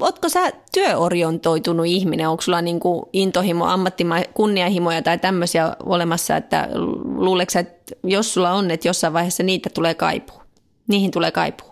ootko 0.00 0.28
sä 0.28 0.50
työorientoitunut 0.72 1.86
ihminen? 1.86 2.28
Onko 2.28 2.42
sulla 2.42 2.62
niinku 2.62 3.08
intohimo, 3.12 3.64
ammattima, 3.64 4.16
kunnianhimoja 4.34 5.02
tai 5.02 5.18
tämmöisiä 5.18 5.76
olemassa, 5.86 6.36
että 6.36 6.68
luuleeko 7.04 7.58
että 7.58 7.94
jos 8.04 8.34
sulla 8.34 8.52
on, 8.52 8.70
että 8.70 8.88
jossain 8.88 9.12
vaiheessa 9.12 9.42
niitä 9.42 9.70
tulee 9.74 9.94
kaipuu? 9.94 10.42
Niihin 10.88 11.10
tulee 11.10 11.30
kaipuu? 11.30 11.71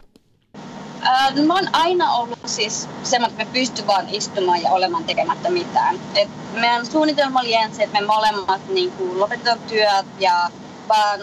Äh, 1.06 1.34
mä 1.34 1.54
oon 1.54 1.68
aina 1.72 2.12
ollut 2.12 2.38
siis 2.46 2.88
semmoinen, 3.02 3.40
että 3.40 3.44
me 3.44 3.60
pysty 3.60 3.86
vaan 3.86 4.08
istumaan 4.08 4.62
ja 4.62 4.70
olemaan 4.70 5.04
tekemättä 5.04 5.50
mitään. 5.50 6.00
Et 6.14 6.28
meidän 6.52 6.86
suunnitelma 6.86 7.40
oli 7.40 7.54
ensin, 7.54 7.84
että 7.84 8.00
me 8.00 8.06
molemmat 8.06 8.68
niin 8.68 8.92
lopetetaan 9.14 9.58
työt 9.58 10.06
ja 10.18 10.50
vaan 10.88 11.20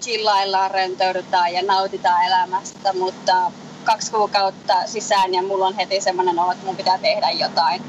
chillaillaan, 0.00 0.70
rentoudutaan 0.70 1.52
ja 1.52 1.62
nautitaan 1.62 2.24
elämästä, 2.26 2.92
mutta 2.92 3.52
kaksi 3.84 4.12
kuukautta 4.12 4.74
sisään 4.86 5.34
ja 5.34 5.42
mulla 5.42 5.66
on 5.66 5.76
heti 5.76 6.00
semmoinen 6.00 6.38
olo, 6.38 6.52
että 6.52 6.66
mun 6.66 6.76
pitää 6.76 6.98
tehdä 6.98 7.30
jotain. 7.30 7.82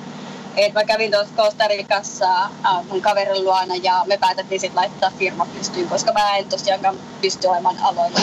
Et 0.58 0.74
mä 0.74 0.84
kävin 0.84 1.12
tuossa 1.12 1.36
Costa 1.36 1.68
Ricassa 1.68 2.44
äh, 2.44 2.86
mun 2.90 3.02
kaverin 3.02 3.44
luona 3.44 3.76
ja 3.76 4.04
me 4.08 4.18
päätettiin 4.18 4.62
sitten 4.62 4.82
laittaa 4.82 5.12
firma 5.20 5.46
pystyyn, 5.46 5.90
koska 5.90 6.14
mä 6.14 6.38
en 6.38 6.50
tosiaankaan 6.50 7.00
pysty 7.22 7.48
olemaan 7.48 7.78
aloilla. 7.82 8.20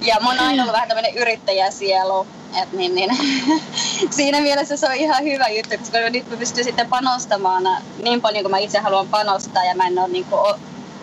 Ja 0.00 0.16
mä 0.20 0.28
oon 0.28 0.40
aina 0.40 0.62
ollut 0.62 0.72
vähän 0.72 0.88
tämmöinen 0.88 1.14
yrittäjäsielu, 1.14 2.26
et 2.62 2.72
niin, 2.72 2.94
niin. 2.94 3.10
siinä 4.16 4.40
mielessä 4.40 4.76
se 4.76 4.86
on 4.86 4.94
ihan 4.94 5.24
hyvä 5.24 5.48
juttu, 5.48 5.78
koska 5.78 5.98
nyt 5.98 6.30
mä 6.30 6.36
pystyn 6.36 6.64
sitten 6.64 6.88
panostamaan 6.88 7.64
niin 8.02 8.20
paljon 8.20 8.42
kuin 8.42 8.50
mä 8.50 8.58
itse 8.58 8.78
haluan 8.78 9.08
panostaa 9.08 9.64
ja 9.64 9.74
mä 9.74 9.86
en 9.86 9.98
ole 9.98 10.08
niin 10.08 10.24
kuin 10.24 10.40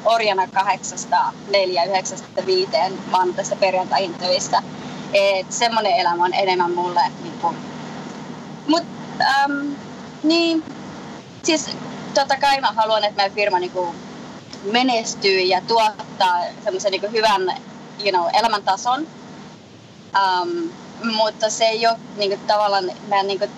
orjana 0.06 0.48
kahdeksasta, 0.48 1.34
neljä, 1.50 1.84
yhdeksästä, 1.84 2.46
viiteen, 2.46 2.94
tässä 3.36 3.56
perjantaihin 3.56 4.14
töissä. 4.14 4.64
Et 5.14 5.52
semmoinen 5.52 5.94
elämä 5.94 6.24
on 6.24 6.34
enemmän 6.34 6.72
mulle. 6.72 7.02
Niin 7.24 7.40
kuin. 7.42 7.56
Mut, 8.68 8.84
äm, 9.22 9.76
niin, 10.24 10.64
siis 11.44 11.70
totta 12.14 12.38
kai 12.38 12.62
mä 12.62 12.72
haluan, 12.76 13.04
että 13.04 13.16
meidän 13.16 13.36
firma 13.36 13.60
niin 13.60 13.72
kuin, 13.72 13.96
menestyy 14.72 15.40
ja 15.40 15.62
tuottaa 15.68 16.42
semmoisen 16.64 16.92
niin 16.92 17.12
hyvän 17.12 17.54
you 18.04 18.12
know, 18.12 18.30
elämäntason. 18.40 19.08
Um, 20.16 20.70
mutta 21.16 21.50
se 21.50 21.66
ei 21.66 21.88
ole 21.88 21.98
niin 22.18 22.30
kuin, 22.30 22.48
tavallaan 22.48 22.92
meidän 23.08 23.28
niin 23.28 23.40
kuin, 23.40 23.52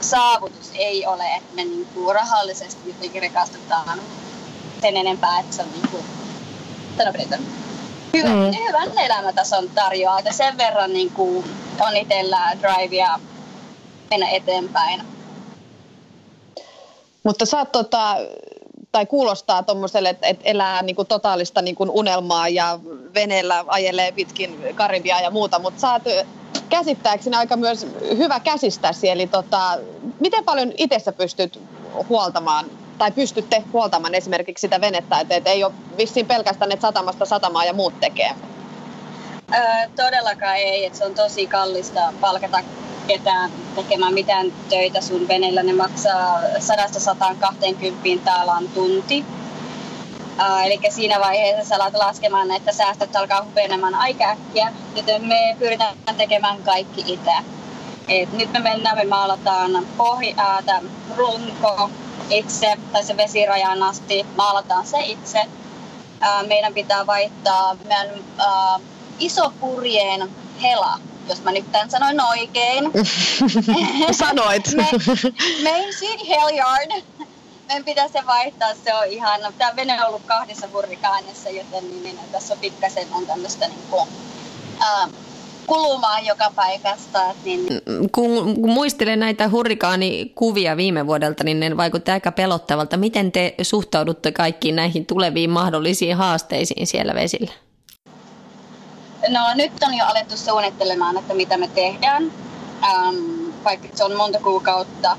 saavutus 0.00 0.70
ei 0.74 1.06
ole, 1.06 1.34
että 1.36 1.54
me 1.54 1.64
niin 1.64 1.86
kuin, 1.94 2.14
rahallisesti 2.14 2.88
jotenkin 2.88 3.22
rikastutaan 3.22 4.00
sen 4.80 4.96
enempää, 4.96 5.40
että 5.40 5.56
se 5.56 5.62
on 5.62 5.68
niin 5.72 5.88
kuin, 5.88 6.04
hyvän, 8.14 8.32
mm. 8.32 8.56
hyvän 8.66 8.98
elämätason 8.98 9.70
tarjoaa. 9.70 10.18
Että 10.18 10.32
sen 10.32 10.58
verran 10.58 10.92
niin 10.92 11.10
kuin, 11.10 11.44
on 11.80 11.96
itsellä 11.96 12.56
drivea 12.60 13.20
mennä 14.10 14.28
eteenpäin. 14.28 15.02
Mutta 17.22 17.46
sä 17.46 17.58
oot, 17.58 17.72
tota, 17.72 18.16
tai 18.92 19.06
kuulostaa 19.06 19.62
tuommoiselle, 19.62 20.08
että, 20.08 20.26
elää 20.44 20.82
niin 20.82 20.96
kuin 20.96 21.08
totaalista 21.08 21.62
niin 21.62 21.74
kuin 21.74 21.90
unelmaa 21.90 22.48
ja 22.48 22.78
veneellä 23.14 23.64
ajelee 23.66 24.12
pitkin 24.12 24.64
Karibia 24.74 25.20
ja 25.20 25.30
muuta, 25.30 25.58
mutta 25.58 25.80
sä 25.80 25.92
oot 25.92 26.02
käsittääkseni 26.68 27.36
aika 27.36 27.56
myös 27.56 27.86
hyvä 28.16 28.40
käsistäsi, 28.40 29.08
eli 29.08 29.26
tota, 29.26 29.78
miten 30.20 30.44
paljon 30.44 30.72
itse 30.76 31.12
pystyt 31.12 31.60
huoltamaan 32.08 32.66
tai 32.98 33.12
pystytte 33.12 33.64
huoltamaan 33.72 34.14
esimerkiksi 34.14 34.60
sitä 34.60 34.80
venettä, 34.80 35.20
että 35.20 35.34
et 35.34 35.46
ei 35.46 35.64
ole 35.64 35.72
vissiin 35.98 36.26
pelkästään, 36.26 36.72
että 36.72 36.86
satamasta 36.86 37.26
satamaa 37.26 37.64
ja 37.64 37.72
muut 37.72 38.00
tekee? 38.00 38.30
Öö, 39.54 39.88
todellakaan 39.96 40.56
ei, 40.56 40.84
että 40.84 40.98
se 40.98 41.04
on 41.04 41.14
tosi 41.14 41.46
kallista 41.46 42.12
palkata 42.20 42.58
ketään 43.06 43.50
tekemään 43.74 44.14
mitään 44.14 44.52
töitä 44.68 45.00
sun 45.00 45.28
veneellä. 45.28 45.62
Ne 45.62 45.72
maksaa 45.72 46.40
100-120 46.40 48.20
taalan 48.24 48.68
tunti. 48.68 49.24
Uh, 50.32 50.66
eli 50.66 50.80
siinä 50.90 51.20
vaiheessa 51.20 51.68
sä 51.68 51.74
alat 51.74 51.94
laskemaan, 51.94 52.50
että 52.50 52.72
säästöt 52.72 53.16
alkaa 53.16 53.44
hupenemaan 53.44 53.94
aika 53.94 54.24
äkkiä, 54.24 54.72
joten 54.96 55.24
me 55.24 55.56
pyritään 55.58 55.96
tekemään 56.16 56.62
kaikki 56.62 57.04
itse. 57.06 57.32
Et 58.08 58.32
nyt 58.32 58.52
me 58.52 58.58
mennään, 58.58 58.96
me 58.96 59.04
maalataan 59.04 59.86
pohja, 59.96 60.34
äh, 60.68 60.82
runko, 61.16 61.90
itse, 62.30 62.76
tai 62.92 63.04
se 63.04 63.16
vesirajaan 63.16 63.82
asti, 63.82 64.26
maalataan 64.36 64.86
se 64.86 65.00
itse. 65.00 65.40
Ää, 66.20 66.42
meidän 66.42 66.74
pitää 66.74 67.06
vaihtaa 67.06 67.76
meidän 67.84 68.08
ää, 68.38 68.80
isopurjeen 69.18 70.30
hela, 70.62 70.98
jos 71.28 71.42
mä 71.42 71.52
nyt 71.52 71.72
tämän 71.72 71.90
sanoin 71.90 72.20
oikein. 72.20 72.84
Sanoit. 74.12 74.66
Street 75.96 76.28
Hellyard. 76.28 77.02
Meidän 77.68 77.84
pitää 77.84 78.08
se 78.08 78.26
vaihtaa, 78.26 78.68
se 78.84 78.94
on 78.94 79.06
ihan, 79.06 79.40
tämä 79.58 79.76
vene 79.76 80.00
on 80.02 80.08
ollut 80.08 80.22
kahdessa 80.26 80.68
hurrikaanissa, 80.72 81.48
joten 81.48 81.90
niin, 81.90 82.02
niin, 82.02 82.18
tässä 82.32 82.54
on 82.54 82.60
pikkasen 82.60 83.06
on 83.12 83.26
tämmöistä 83.26 83.68
niin 83.68 83.86
kuin, 83.90 84.08
ää, 84.80 85.08
kulumaan 85.66 86.26
joka 86.26 86.52
paikasta. 86.56 87.34
Niin... 87.44 87.66
Kun, 88.12 88.54
kun 88.54 88.70
muistelen 88.70 89.20
näitä 89.20 89.48
hurrikaanikuvia 89.48 90.76
viime 90.76 91.06
vuodelta, 91.06 91.44
niin 91.44 91.60
ne 91.60 91.76
vaikutti 91.76 92.10
aika 92.10 92.32
pelottavalta. 92.32 92.96
Miten 92.96 93.32
te 93.32 93.54
suhtaudutte 93.62 94.32
kaikkiin 94.32 94.76
näihin 94.76 95.06
tuleviin 95.06 95.50
mahdollisiin 95.50 96.16
haasteisiin 96.16 96.86
siellä 96.86 97.14
vesillä? 97.14 97.52
No 99.28 99.40
nyt 99.54 99.72
on 99.82 99.94
jo 99.94 100.04
alettu 100.04 100.36
suunnittelemaan, 100.36 101.16
että 101.16 101.34
mitä 101.34 101.56
me 101.56 101.68
tehdään. 101.68 102.32
Ähm, 102.84 103.64
vaikka 103.64 103.88
se 103.94 104.04
on 104.04 104.16
monta 104.16 104.38
kuukautta 104.38 105.16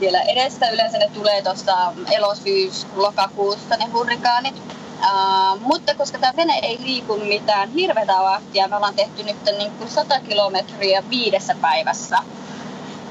vielä 0.00 0.22
edessä. 0.22 0.70
Yleensä 0.70 0.98
ne 0.98 1.10
tulee 1.14 1.42
tuossa 1.42 1.92
elosyys, 2.10 2.86
lokakuussa 2.96 3.76
ne 3.76 3.84
hurrikaanit 3.92 4.68
Uh, 4.98 5.60
mutta 5.60 5.94
koska 5.94 6.18
tämä 6.18 6.32
vene 6.36 6.58
ei 6.62 6.78
liiku 6.80 7.16
mitään 7.16 7.70
hirveätä 7.70 8.12
vahtia, 8.12 8.68
me 8.68 8.76
ollaan 8.76 8.94
tehty 8.94 9.22
nyt 9.22 9.36
niin 9.58 9.72
kuin 9.72 9.90
100 9.90 10.20
kilometriä 10.20 11.02
viidessä 11.10 11.54
päivässä. 11.60 12.18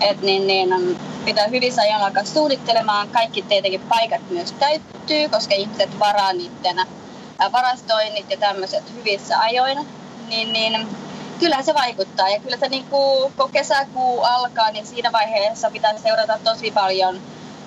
Et 0.01 0.21
niin, 0.21 0.47
niin, 0.47 0.99
pitää 1.25 1.47
hyvissä 1.47 1.81
ajan 1.81 2.01
alkaa 2.01 2.23
suunnittelemaan. 2.23 3.09
Kaikki 3.09 3.41
tietenkin 3.41 3.81
paikat 3.81 4.21
myös 4.29 4.51
täyttyy, 4.51 5.29
koska 5.29 5.55
ihmiset 5.55 5.99
varaa 5.99 6.33
niiden 6.33 6.87
varastoinnit 7.51 8.31
ja 8.31 8.37
tämmöiset 8.37 8.83
hyvissä 8.95 9.39
ajoin. 9.39 9.87
Niin, 10.27 10.53
niin, 10.53 10.87
kyllä 11.39 11.61
se 11.61 11.73
vaikuttaa. 11.73 12.29
Ja 12.29 12.39
kyllä 12.39 12.57
se 12.57 12.69
niin 12.69 12.85
kuin, 12.85 13.33
kun 13.37 13.51
kesäkuu 13.51 14.21
alkaa, 14.21 14.71
niin 14.71 14.87
siinä 14.87 15.11
vaiheessa 15.11 15.71
pitää 15.71 15.97
seurata 15.97 16.39
tosi 16.43 16.71
paljon 16.71 17.21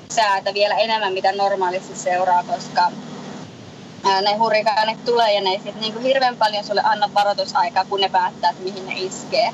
säätä 0.08 0.54
vielä 0.54 0.74
enemmän, 0.74 1.12
mitä 1.12 1.32
normaalisti 1.32 1.96
seuraa, 1.96 2.44
koska 2.44 2.90
ne 4.22 4.36
hurrikaanit 4.36 5.04
tulee 5.04 5.34
ja 5.34 5.40
ne 5.40 5.50
ei 5.50 5.60
sitten 5.60 5.80
niinku 5.80 6.00
hirveän 6.00 6.36
paljon 6.36 6.64
sulle 6.64 6.82
anna 6.84 7.10
varoitusaikaa, 7.14 7.84
kun 7.84 8.00
ne 8.00 8.08
päättää, 8.08 8.50
että 8.50 8.62
mihin 8.62 8.86
ne 8.86 8.94
iskee. 8.96 9.52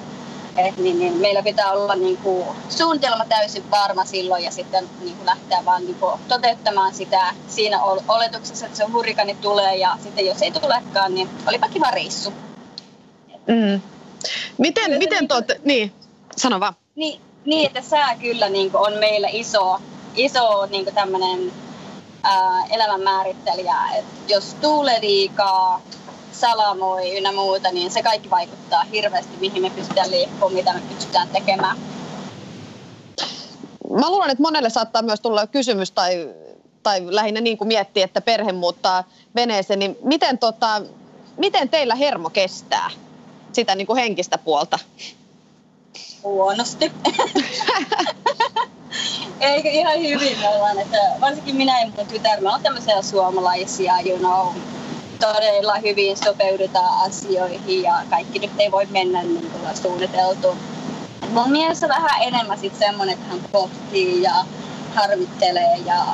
Et 0.57 0.77
niin, 0.77 0.99
niin 0.99 1.17
meillä 1.17 1.43
pitää 1.43 1.73
olla 1.73 1.95
niinku 1.95 2.57
suunnitelma 2.69 3.25
täysin 3.25 3.71
varma 3.71 4.05
silloin 4.05 4.45
ja 4.45 4.51
sitten 4.51 4.89
niinku 5.01 5.27
lähteä 5.27 5.65
vaan 5.65 5.85
niinku 5.85 6.11
toteuttamaan 6.29 6.95
sitä 6.95 7.35
siinä 7.49 7.83
oletuksessa, 8.09 8.67
että 8.67 8.79
se 8.79 8.85
hurrikaani 8.85 9.35
tulee 9.35 9.77
ja 9.77 9.97
sitten 10.03 10.27
jos 10.27 10.43
ei 10.43 10.51
tulekaan, 10.51 11.15
niin 11.15 11.31
olipa 11.47 11.69
kiva 11.69 11.91
reissu. 11.91 12.33
Mm. 13.47 13.81
Miten, 14.59 14.99
miten 14.99 15.29
tuot, 15.29 15.45
niin, 15.65 15.93
sano 16.37 16.61
vaan. 16.61 16.75
Niin, 16.95 17.21
niin 17.45 17.67
että 17.67 17.81
sää 17.81 18.17
kyllä 18.17 18.49
niinku 18.49 18.77
on 18.77 18.93
meillä 18.93 19.29
iso, 19.31 19.79
iso 20.17 20.67
niinku 20.67 20.91
tämmöinen 20.95 21.53
elämän 22.71 23.01
määrittelijä. 23.01 23.77
Et 23.99 24.05
jos 24.29 24.55
tuulee 24.61 25.01
liikaa, 25.01 25.81
salamoi 26.33 27.17
ynnä 27.17 27.33
muuta, 27.33 27.73
niin 27.73 27.91
se 27.91 28.03
kaikki 28.03 28.31
vaikuttaa 28.31 28.85
hirveästi, 28.85 29.37
mihin 29.41 29.63
me 29.63 29.71
pystytään 29.71 30.11
liikkumaan, 30.11 30.53
mitä 30.53 30.73
me 30.73 30.81
pystytään 30.95 31.29
tekemään. 31.29 31.79
Mä 33.91 34.11
luulen, 34.11 34.31
että 34.31 34.43
monelle 34.43 34.71
saattaa 34.71 35.03
myös 35.03 35.21
tulla 35.21 35.47
kysymys 35.47 35.91
tai, 35.91 36.29
tai 36.83 37.03
lähinnä 37.07 37.41
niin 37.41 37.59
kuin 37.59 37.69
miettiä, 37.69 38.05
että 38.05 38.21
perhe 38.21 38.53
muuttaa 38.53 39.05
veneeseen, 39.35 39.79
niin 39.79 39.97
miten, 40.03 40.39
tota, 40.39 40.83
miten 41.37 41.69
teillä 41.69 41.95
hermo 41.95 42.31
kestää 42.31 42.91
sitä 43.57 43.75
niin 43.75 43.87
kuin 43.87 43.97
henkistä 43.97 44.39
puolta? 44.39 44.79
Huonosti. 46.23 46.93
Eikö 49.41 49.69
ihan 49.69 49.99
hyvin 49.99 50.39
me 50.39 50.49
ollaan, 50.49 50.79
että 50.79 50.99
varsinkin 51.21 51.57
minä 51.57 51.81
ja 51.81 51.87
mun 51.97 52.07
tytär, 52.07 52.41
me 52.41 52.47
ollaan 52.47 52.63
tämmöisiä 52.63 53.03
suomalaisia, 53.03 53.95
you 54.05 54.19
know, 54.19 54.47
todella 55.21 55.75
hyvin 55.75 56.17
sopeudutaan 56.17 57.07
asioihin 57.09 57.83
ja 57.83 58.03
kaikki 58.11 58.39
nyt 58.39 58.51
ei 58.59 58.71
voi 58.71 58.87
mennä 58.87 59.23
niin 59.23 59.51
kuin 59.51 59.77
suunniteltu. 59.77 60.57
Mun 61.29 61.51
mielestä 61.51 61.89
vähän 61.89 62.23
enemmän 62.23 62.59
sitten 62.59 62.89
semmoinen, 62.89 63.15
että 63.15 63.29
hän 63.29 63.41
pohtii 63.53 64.23
ja 64.23 64.35
harvittelee 64.95 65.77
ja 65.85 66.07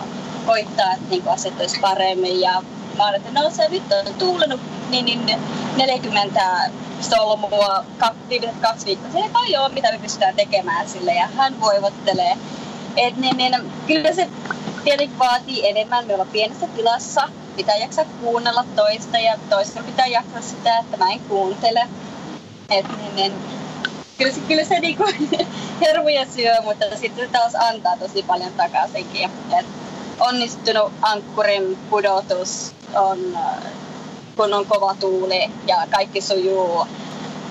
koittaa, 0.47 0.93
että 0.93 1.07
niin 1.11 1.29
asiat 1.29 1.61
olisi 1.61 1.81
paremmin. 1.81 2.41
Ja 2.41 2.63
mä 2.97 3.09
olen, 3.09 3.15
että 3.15 3.41
no 3.41 3.51
se 3.51 3.69
nyt 3.69 3.83
on 3.93 4.15
tuulenut 4.15 4.61
niin, 4.91 5.05
niin 5.05 5.41
40 5.77 6.71
solmua 7.03 7.85
viimeiset 8.29 8.61
kaksi 8.61 8.87
viikkoa. 8.87 9.11
Se 9.13 9.19
ei 9.19 9.29
kai 9.29 9.57
ole, 9.57 9.69
mitä 9.69 9.93
me 9.93 9.99
pystytään 9.99 10.37
tekemään 10.37 10.89
sille 10.89 11.15
ja 11.15 11.29
hän 11.37 11.61
voivottelee. 11.61 12.37
Et 12.97 13.17
niin, 13.17 13.37
niin, 13.37 13.73
kyllä 13.87 14.13
se 14.13 14.29
tietenkin 14.85 15.19
vaatii 15.19 15.69
enemmän. 15.69 16.07
Me 16.07 16.13
ollaan 16.13 16.29
pienessä 16.29 16.67
tilassa, 16.67 17.29
pitää 17.57 17.77
jaksaa 17.77 18.05
kuunnella 18.21 18.65
toista 18.77 19.19
ja 19.19 19.39
toista 19.51 19.83
pitää 19.83 20.07
jaksaa 20.07 20.43
sitä, 20.43 20.79
että 20.79 20.97
mä 20.97 21.11
en 21.11 21.21
kuuntele. 21.21 21.89
Et 22.71 22.87
niin, 22.97 23.17
niin, 23.17 23.33
kyllä 24.19 24.33
se, 24.33 24.41
kyllä 24.41 24.65
se 24.65 24.81
niinku 24.81 25.05
hermoja 25.81 26.27
syö, 26.35 26.63
mutta 26.63 26.85
sitten 26.97 27.31
taas 27.31 27.55
antaa 27.55 27.97
tosi 27.97 28.23
paljon 28.23 28.53
takaisinkin. 28.53 29.31
Et 29.59 29.67
onnistunut 30.21 30.93
ankkurin 31.03 31.79
pudotus 31.91 32.75
on, 32.95 33.39
kun 34.37 34.55
on 34.55 34.67
kova 34.67 34.95
tuuli 35.01 35.51
ja 35.67 35.77
kaikki 35.91 36.21
sujuu 36.21 36.87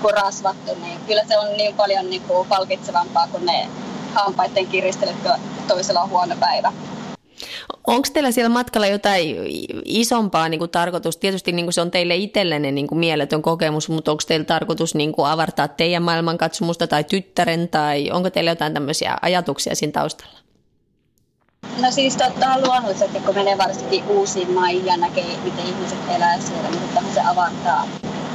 kuin 0.02 0.14
rasvattu, 0.14 0.74
niin 0.82 1.00
kyllä 1.06 1.22
se 1.28 1.38
on 1.38 1.56
niin 1.56 1.74
paljon 1.74 2.10
niin 2.10 2.22
kuin 2.22 2.48
palkitsevampaa 2.48 3.28
kuin 3.28 3.46
ne 3.46 3.68
hampaiden 4.14 4.66
kiristelyt, 4.66 5.16
toisella 5.68 6.00
on 6.00 6.10
huono 6.10 6.36
päivä. 6.40 6.72
Onko 7.86 8.08
teillä 8.12 8.30
siellä 8.30 8.48
matkalla 8.48 8.86
jotain 8.86 9.36
isompaa 9.84 10.48
niin 10.48 10.58
kuin 10.58 10.70
tarkoitus? 10.70 11.16
Tietysti 11.16 11.52
niin 11.52 11.66
kuin 11.66 11.72
se 11.72 11.80
on 11.80 11.90
teille 11.90 12.16
itsellenne 12.16 12.70
niin 12.70 12.86
kuin 12.86 12.98
mieletön 12.98 13.42
kokemus, 13.42 13.88
mutta 13.88 14.10
onko 14.10 14.22
teillä 14.26 14.44
tarkoitus 14.44 14.94
niin 14.94 15.12
kuin 15.12 15.28
avartaa 15.28 15.68
teidän 15.68 16.02
maailmankatsomusta 16.02 16.86
tai 16.86 17.04
tyttären, 17.04 17.68
tai 17.68 18.10
onko 18.10 18.30
teillä 18.30 18.50
jotain 18.50 18.74
tämmöisiä 18.74 19.18
ajatuksia 19.22 19.74
siinä 19.74 19.92
taustalla? 19.92 20.41
No 21.80 21.90
siis 21.90 22.16
totta 22.16 22.58
luonnollisesti, 22.66 23.20
kun 23.20 23.34
menee 23.34 23.58
varsinkin 23.58 24.04
uusiin 24.08 24.50
maihin 24.50 24.86
ja 24.86 24.96
näkee, 24.96 25.36
miten 25.44 25.66
ihmiset 25.66 25.98
elää 26.16 26.40
siellä, 26.40 26.68
niin 26.70 27.14
se 27.14 27.20
avartaa 27.20 27.86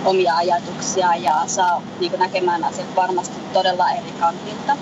omia 0.05 0.35
ajatuksia 0.35 1.15
ja 1.15 1.43
saa 1.47 1.81
niin 1.99 2.11
kuin 2.11 2.19
näkemään 2.19 2.63
asiat 2.63 2.95
varmasti 2.95 3.35
todella 3.53 3.91
eri 3.91 4.11
kantilta. 4.19 4.77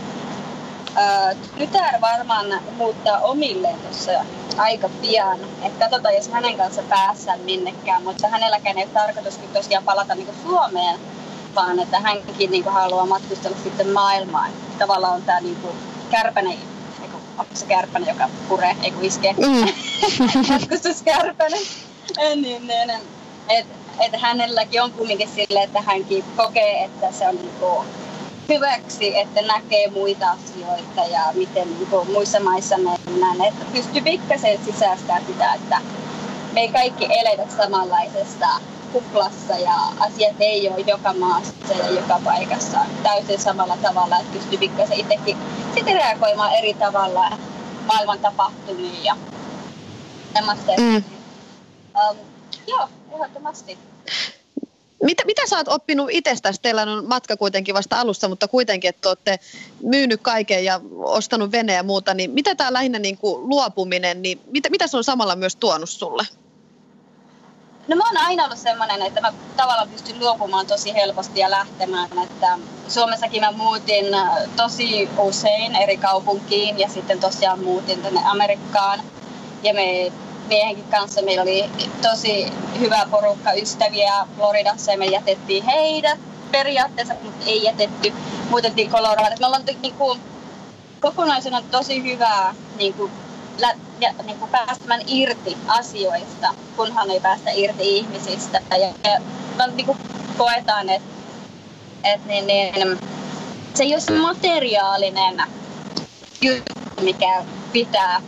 tytär 1.58 2.02
varmaan 2.02 2.46
muuttaa 2.78 3.20
omilleen 3.20 3.80
tuossa 3.80 4.12
aika 4.58 4.89
pian. 5.02 5.39
Että 5.62 5.80
katsotaan, 5.80 6.15
jos 6.15 6.30
hänen 6.30 6.58
kanssa 6.58 6.82
päässään 6.89 7.39
minnekään, 7.39 8.04
mutta 8.04 8.28
hänelläkään 8.28 8.78
ei 8.78 8.84
ole 8.84 8.91
tarkoituskin 8.94 9.50
tosiaan 9.54 9.84
palata 9.84 10.15
niin 10.15 10.36
Suomeen, 10.44 11.00
vaan 11.56 11.80
että 11.80 12.00
hänkin 12.00 12.52
niin 12.52 12.63
kuin, 12.63 12.74
haluaa 12.74 13.06
matkustella 13.06 13.58
sitten 13.63 13.89
maailmaan. 13.89 14.52
Tavallaan 14.80 15.13
on 15.13 15.24
tämä 15.24 15.39
niin 15.41 15.56
kuin, 15.56 15.74
kärpänen 16.12 16.75
onko 17.38 17.52
se 17.54 17.65
kärpänen, 17.65 18.10
joka 18.10 18.30
puree, 18.50 18.76
ei 18.84 18.91
kun 18.91 19.04
iskee. 19.06 19.36
Mm. 19.48 19.67
Matkustuskärpänen. 20.50 21.60
niin, 22.17 22.41
niin, 22.41 22.67
niin. 22.67 23.00
Et, 23.50 23.65
et 24.00 24.21
hänelläkin 24.21 24.82
on 24.82 24.91
kumminkin 24.91 25.30
sille, 25.30 25.63
että 25.63 25.82
hänkin 25.82 26.24
kokee, 26.38 26.84
että 26.84 27.12
se 27.12 27.28
on 27.28 27.36
niinku 27.36 27.86
hyväksi, 28.50 29.17
että 29.17 29.41
näkee 29.41 29.88
muita 29.89 30.32
asioita 30.32 31.02
ja 31.12 31.21
miten 31.34 31.67
niinku 31.69 32.06
muissa 32.06 32.39
maissa 32.39 32.76
mennään. 32.78 33.41
Että 33.48 33.65
pystyy 33.71 34.02
pikkasen 34.02 34.60
sisäistämään 34.65 35.26
sitä, 35.28 35.54
että 35.54 35.78
me 36.54 36.62
ei 36.62 36.69
kaikki 36.69 37.08
eletä 37.19 37.43
samanlaisesta 37.58 38.48
kuplassa 38.96 39.54
ja 39.54 39.76
asiat 40.00 40.36
ei 40.40 40.70
ole 40.70 40.80
joka 40.88 41.14
maassa 41.14 41.74
ja 41.74 41.90
joka 41.90 42.22
paikassa 42.24 42.80
täysin 43.04 43.40
samalla 43.40 43.78
tavalla, 43.78 44.18
että 44.18 44.34
pystyy 44.34 44.58
pikkasen 44.58 45.00
itsekin 45.00 45.38
sitten 45.74 45.96
reagoimaan 45.96 46.56
eri 46.56 46.74
tavalla 46.74 47.38
maailman 47.86 48.20
tapahtumiin 48.20 49.04
ja 49.04 49.16
Mm. 50.78 50.96
Um, 50.96 52.18
joo, 52.68 52.88
ehdottomasti. 53.14 53.78
Mitä, 55.04 55.26
mitä 55.26 55.42
sä 55.50 55.58
oot 55.58 55.68
oppinut 55.68 56.10
itsestäsi? 56.12 56.62
Teillä 56.62 56.82
on 56.82 57.08
matka 57.08 57.38
kuitenkin 57.38 57.76
vasta 57.76 58.00
alussa, 58.00 58.28
mutta 58.28 58.48
kuitenkin, 58.48 58.90
että 58.90 59.10
olette 59.10 59.40
myynyt 59.84 60.22
kaiken 60.22 60.66
ja 60.66 60.82
ostanut 60.98 61.52
veneen 61.52 61.78
ja 61.78 61.84
muuta, 61.84 62.14
niin 62.14 62.32
mitä 62.32 62.56
tämä 62.56 62.74
lähinnä 62.74 63.00
niin 63.00 63.18
kuin 63.18 63.50
luopuminen, 63.50 64.22
niin 64.22 64.42
mitä, 64.52 64.70
mitä 64.70 64.88
se 64.88 64.98
on 64.98 65.04
samalla 65.04 65.36
myös 65.36 65.56
tuonut 65.56 65.90
sulle? 65.90 66.24
No 67.88 67.95
mä 67.95 68.04
oon 68.06 68.17
aina 68.17 68.43
ollut 68.43 68.58
semmoinen, 68.58 69.02
että 69.02 69.21
mä 69.21 69.34
tavallaan 69.58 69.89
pystyn 69.89 70.19
luopumaan 70.19 70.67
tosi 70.67 70.93
helposti 70.93 71.39
ja 71.39 71.52
lähtemään. 71.52 72.10
Että 72.24 72.58
Suomessakin 72.88 73.41
mä 73.41 73.52
muutin 73.52 74.13
äh, 74.13 74.30
tosi 74.56 75.10
usein 75.17 75.76
eri 75.76 75.98
kaupunkiin 75.98 76.80
ja 76.80 76.89
sitten 76.89 77.19
tosiaan 77.19 77.63
muutin 77.63 78.02
tänne 78.02 78.21
Amerikkaan. 78.26 79.02
Ja 79.63 79.74
me 79.74 80.12
miehenkin 80.48 80.86
kanssa 80.91 81.21
meillä 81.21 81.43
oli 81.43 81.69
tosi 82.02 82.52
hyvä 82.80 83.08
porukka 83.12 83.54
ystäviä 83.54 84.28
Floridassa 84.36 84.91
ja 84.91 84.98
me 84.98 85.06
jätettiin 85.06 85.65
heidät 85.65 86.19
periaatteessa, 86.52 87.13
mutta 87.24 87.45
ei 87.45 87.63
jätetty. 87.63 88.13
Muutettiin 88.50 88.91
Coloradoon. 88.91 89.38
Me 89.39 89.45
ollaan 89.45 89.63
niin 89.82 89.93
kuin, 89.93 90.19
kokonaisena 91.00 91.62
tosi 91.71 92.04
hyvää 92.04 92.56
niin 92.78 92.93
kuin, 92.93 93.12
ja, 94.02 94.14
niin 94.24 94.40
kuin 94.40 94.52
päästämään 94.52 95.02
irti 95.08 95.58
asioista, 95.68 96.54
kunhan 96.76 97.12
ei 97.12 97.20
päästä 97.20 97.52
irti 97.52 97.98
ihmisistä. 97.98 98.62
Ja, 98.72 98.78
ja 98.78 99.22
me 99.58 99.68
niin 99.68 99.86
kuin 99.86 99.98
koetaan, 100.38 100.90
että 100.90 101.16
et, 102.04 102.26
niin, 102.26 102.48
niin, 102.48 103.00
se 103.74 103.84
ei 103.84 103.94
ole 103.94 104.02
se 104.02 104.12
materiaalinen 104.12 105.44
juttu, 106.42 106.74
mikä 107.02 107.46
pitää 107.72 108.22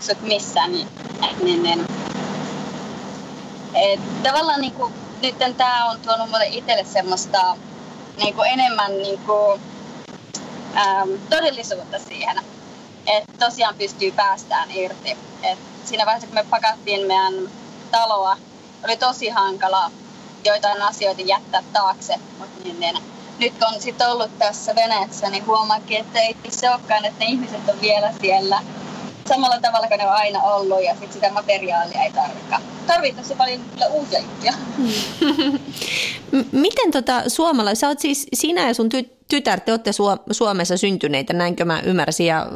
sut 0.00 0.22
missään. 0.22 0.72
Niin, 0.72 0.88
niin, 1.42 1.62
niin. 1.62 1.86
Et, 3.74 4.22
tavallaan 4.22 4.60
niin 4.60 4.72
kuin, 4.72 4.94
nyt 5.22 5.56
tämä 5.56 5.90
on 5.90 6.00
tuonut 6.00 6.30
mulle 6.30 6.46
itselle 6.46 6.84
semmoista 6.84 7.56
niin 8.16 8.34
kuin 8.34 8.48
enemmän 8.48 8.98
niin 8.98 9.18
kuin, 9.18 9.60
äm, 10.76 11.08
todellisuutta 11.30 11.98
siihen 11.98 12.40
että 13.06 13.32
tosiaan 13.38 13.74
pystyy 13.78 14.12
päästään 14.12 14.70
irti. 14.70 15.16
Et 15.42 15.58
siinä 15.84 16.06
vaiheessa, 16.06 16.26
kun 16.26 16.34
me 16.34 16.44
pakattiin 16.50 17.06
meidän 17.06 17.34
taloa, 17.90 18.36
oli 18.84 18.96
tosi 18.96 19.28
hankala 19.28 19.90
joitain 20.44 20.82
asioita 20.82 21.22
jättää 21.22 21.62
taakse, 21.72 22.14
mutta 22.38 22.64
niin, 22.64 22.80
niin, 22.80 22.96
nyt 23.38 23.62
on 23.62 23.80
sitten 23.80 24.10
ollut 24.10 24.38
tässä 24.38 24.74
veneessä, 24.74 25.30
niin 25.30 25.46
huomaakin, 25.46 25.96
että 26.00 26.20
ei 26.20 26.36
se 26.48 26.70
olekaan, 26.70 27.04
että 27.04 27.24
ne 27.24 27.30
ihmiset 27.30 27.68
on 27.68 27.80
vielä 27.80 28.12
siellä 28.20 28.62
samalla 29.28 29.60
tavalla 29.60 29.88
kuin 29.88 29.98
ne 29.98 30.06
on 30.06 30.12
aina 30.12 30.42
ollut 30.42 30.84
ja 30.84 30.96
sit 31.00 31.12
sitä 31.12 31.32
materiaalia 31.32 32.02
ei 32.02 32.12
tarvita. 32.12 32.60
Tarvittaisi 32.86 33.34
paljon 33.34 33.60
uusia 33.90 34.20
juttuja. 34.20 34.52
Miten 36.52 36.90
tota 36.90 37.28
suomalais, 37.28 37.80
sä 37.80 37.88
oot 37.88 37.98
siis 37.98 38.26
sinä 38.34 38.68
ja 38.68 38.74
sun 38.74 38.88
ty- 38.94 39.10
tytär, 39.36 39.60
te 39.60 39.72
olette 39.72 39.90
Suomessa 40.30 40.76
syntyneitä, 40.76 41.32
näinkö 41.32 41.64
mä 41.64 41.80
ymmärsin, 41.80 42.26
ja 42.26 42.46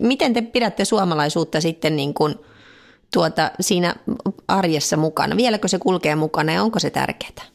miten 0.00 0.32
te 0.32 0.42
pidätte 0.42 0.84
suomalaisuutta 0.84 1.60
sitten 1.60 1.96
niin 1.96 2.14
kuin 2.14 2.34
tuota, 3.12 3.50
siinä 3.60 3.94
arjessa 4.48 4.96
mukana? 4.96 5.36
Vieläkö 5.36 5.68
se 5.68 5.78
kulkee 5.78 6.16
mukana 6.16 6.52
ja 6.52 6.62
onko 6.62 6.78
se 6.78 6.90
tärkeää? 6.90 7.46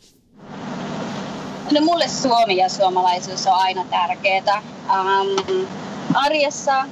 No 1.71 1.81
mulle 1.81 2.07
Suomi 2.07 2.57
ja 2.57 2.69
suomalaisuus 2.69 3.47
on 3.47 3.53
aina 3.53 3.85
tärkeää. 3.89 4.61
Um, 4.89 5.67
arjessa 6.13 6.85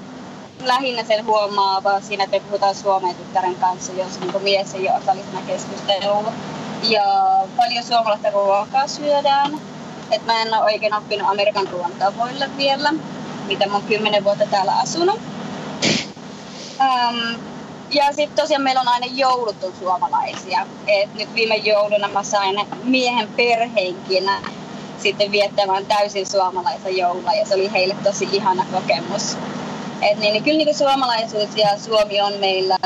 lähinnä 0.63 1.03
sen 1.03 1.25
huomaa 1.25 1.83
vaan 1.83 2.03
siinä, 2.03 2.23
että 2.23 2.39
puhutaan 2.39 2.75
suomen 2.75 3.15
tyttären 3.15 3.55
kanssa, 3.55 3.93
jos 3.93 4.19
niin 4.19 4.43
mies 4.43 4.73
ei 4.73 4.89
ole 4.89 4.97
osallisena 4.97 5.41
keskusteluun. 5.47 6.25
Ja 6.83 7.03
paljon 7.57 7.83
suomalaista 7.83 8.29
ruokaa 8.29 8.87
syödään. 8.87 9.76
Et 10.11 10.25
mä 10.25 10.41
en 10.41 10.53
ole 10.53 10.63
oikein 10.63 10.93
oppinut 10.93 11.29
Amerikan 11.29 11.67
ruoan 11.67 11.91
tavoille 11.91 12.49
vielä, 12.57 12.93
mitä 13.47 13.67
mä 13.67 13.73
oon 13.73 13.83
kymmenen 13.83 14.23
vuotta 14.23 14.45
täällä 14.51 14.77
asunut. 14.77 15.19
Um, 16.79 17.39
ja 17.91 18.05
sitten 18.13 18.43
tosiaan 18.43 18.63
meillä 18.63 18.81
on 18.81 18.87
aina 18.87 19.05
joulut 19.05 19.63
on 19.63 19.73
suomalaisia. 19.79 20.67
Et 20.87 21.13
nyt 21.13 21.33
viime 21.33 21.55
jouluna 21.55 22.07
mä 22.07 22.23
sain 22.23 22.59
miehen 22.83 23.27
perheenkin 23.27 24.31
sitten 24.97 25.31
viettämään 25.31 25.85
täysin 25.85 26.27
suomalaisen 26.27 26.97
joulua 26.97 27.33
ja 27.33 27.45
se 27.45 27.55
oli 27.55 27.71
heille 27.71 27.95
tosi 28.03 28.29
ihana 28.31 28.65
kokemus. 28.71 29.37
Et 30.01 30.19
niin, 30.19 30.33
niin 30.33 30.43
kyllä 30.43 30.57
niin 30.57 30.77
suomalaisuus 30.77 31.55
ja 31.55 31.77
Suomi 31.77 32.21
on 32.21 32.33
meillä 32.39 32.77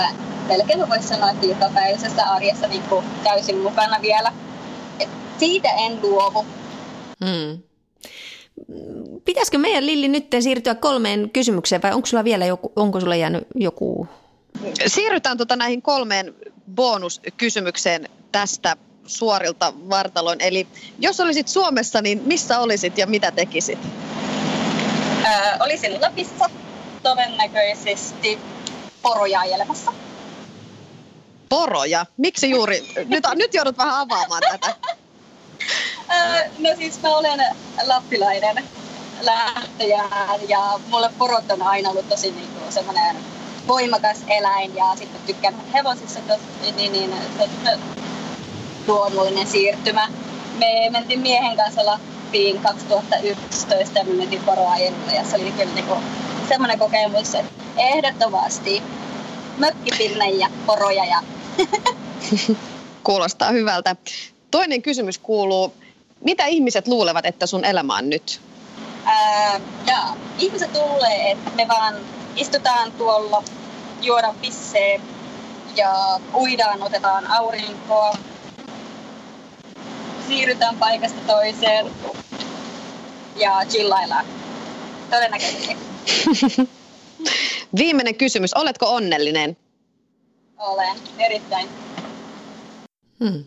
melkein 0.48 0.90
voisi 0.90 1.08
sanoa, 1.08 1.30
että 1.30 1.46
jokapäiväisessä 1.46 2.24
arjessa 2.24 2.68
niin 2.68 2.84
täysin 3.24 3.58
mukana 3.58 4.02
vielä. 4.02 4.32
Et 5.00 5.10
siitä 5.38 5.70
en 5.70 6.00
luovu. 6.02 6.46
Hmm. 7.26 7.62
Pitäisikö 9.26 9.58
meidän 9.58 9.86
Lilli 9.86 10.08
nyt 10.08 10.26
siirtyä 10.40 10.76
kolmeen 10.76 11.30
kysymykseen 11.30 11.82
vai 11.82 11.92
onko 11.94 12.06
sulla 12.06 12.24
vielä 12.24 12.46
joku, 12.46 12.72
onko 12.76 13.00
sulla 13.00 13.16
jäänyt 13.16 13.48
joku? 13.56 14.08
Siirrytään 14.88 15.38
tuota 15.38 15.56
näihin 15.56 15.82
kolmeen 15.82 16.36
bonuskysymykseen 16.76 18.10
tästä 18.32 18.78
suorilta 19.06 19.74
vartaloin. 19.90 20.42
Eli 20.42 20.68
jos 21.00 21.20
olisit 21.20 21.48
Suomessa, 21.48 22.02
niin 22.02 22.22
missä 22.26 22.60
olisit 22.60 22.98
ja 22.98 23.08
mitä 23.08 23.32
tekisit? 23.32 23.80
Öö, 25.26 25.58
olisin 25.60 26.02
Lapissa 26.02 26.50
todennäköisesti 27.04 28.40
poroja 29.02 29.40
ajelemassa. 29.40 29.94
Poroja? 31.50 32.06
Miksi 32.18 32.50
juuri? 32.50 32.84
Nyt, 33.08 33.24
nyt 33.36 33.54
joudut 33.54 33.78
vähän 33.78 33.96
avaamaan 33.96 34.42
tätä. 34.52 34.76
Öö, 36.14 36.50
no 36.60 36.70
siis 36.78 37.02
mä 37.02 37.18
olen 37.18 37.46
lappilainen 37.86 38.64
lähtöjään 39.22 40.50
ja 40.50 40.80
mulle 40.90 41.10
porot 41.18 41.52
on 41.52 41.62
aina 41.62 41.90
ollut 41.90 42.10
tosi 42.10 42.32
niin 42.32 42.50
kuin 42.50 42.74
semmoinen 42.74 43.16
voimakas 43.68 44.18
eläin 44.28 44.76
ja 44.76 44.96
sitten 44.96 45.22
tykkään 45.26 45.56
hevosissa, 45.74 46.20
niin, 46.62 46.76
niin, 46.76 46.92
niin 46.92 47.14
luonnollinen 48.88 49.48
siirtymä. 49.48 50.10
Me 50.58 50.90
mentiin 50.90 51.20
miehen 51.20 51.58
kanssa 51.58 51.86
Lappiin 51.86 52.60
2011 52.60 54.00
ja 54.00 54.06
me 54.06 54.14
mentiin 54.14 54.44
poroajelulle 54.44 55.12
ja 55.14 55.24
se 55.24 55.36
oli 55.36 55.52
kyllä 55.52 55.74
niinku 55.74 55.96
semmoinen 56.48 56.80
kokemus, 56.80 57.36
että 57.36 57.52
ehdottomasti 57.78 58.84
mökkipinne 59.58 60.30
ja 60.30 60.48
poroja. 60.66 61.06
Ja 61.06 61.22
Kuulostaa 63.04 63.52
hyvältä. 63.52 63.96
Toinen 64.52 64.82
kysymys 64.82 65.18
kuuluu, 65.18 65.74
mitä 66.24 66.46
ihmiset 66.46 66.88
luulevat, 66.88 67.26
että 67.26 67.48
sun 67.48 67.66
elämä 67.66 67.98
on 67.98 68.10
nyt? 68.10 68.42
Ää, 69.06 69.60
ja, 69.88 69.98
ihmiset 70.40 70.70
luulee, 70.74 71.32
että 71.32 71.52
me 71.56 71.68
vaan 71.68 71.96
istutaan 72.36 72.92
tuolla, 72.92 73.44
juodaan 74.02 74.36
pissee 74.42 75.02
ja 75.76 76.20
uidaan, 76.34 76.84
otetaan 76.84 77.28
aurinkoa, 77.28 78.18
siirrytään 80.28 80.76
paikasta 80.78 81.22
toiseen 81.28 81.92
ja 83.36 83.62
chillaillaan. 83.70 84.26
Todennäköisesti. 85.10 85.78
Viimeinen 87.78 88.16
kysymys. 88.16 88.54
Oletko 88.54 88.86
onnellinen? 88.86 89.58
Olen, 90.58 90.96
erittäin. 91.20 91.70
Hmm. 93.20 93.44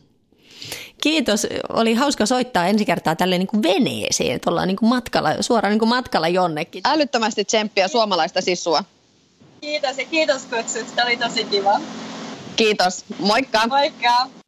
Kiitos. 1.05 1.47
Oli 1.69 1.95
hauska 1.95 2.27
soittaa 2.27 2.67
ensi 2.67 2.85
kertaa 2.85 3.17
tälle 3.17 3.39
niin 3.39 3.47
kuin 3.47 3.63
veneeseen, 3.63 4.35
että 4.35 4.51
ollaan 4.51 4.69
niin 4.69 4.77
kuin 4.77 4.89
matkalla, 4.89 5.43
suoraan 5.43 5.71
niin 5.71 5.79
kuin 5.79 5.89
matkalla 5.89 6.29
jonnekin. 6.29 6.83
Älyttömästi 6.85 7.45
tsemppiä 7.45 7.89
suomalaista 7.89 8.41
sisua. 8.41 8.85
Kiitos 9.61 9.99
ja 9.99 10.05
kiitos 10.05 10.43
kutsusta. 10.43 11.05
Oli 11.05 11.17
tosi 11.17 11.45
kiva. 11.45 11.81
Kiitos. 12.57 13.05
Moikka. 13.19 13.67
Moikka. 13.67 14.29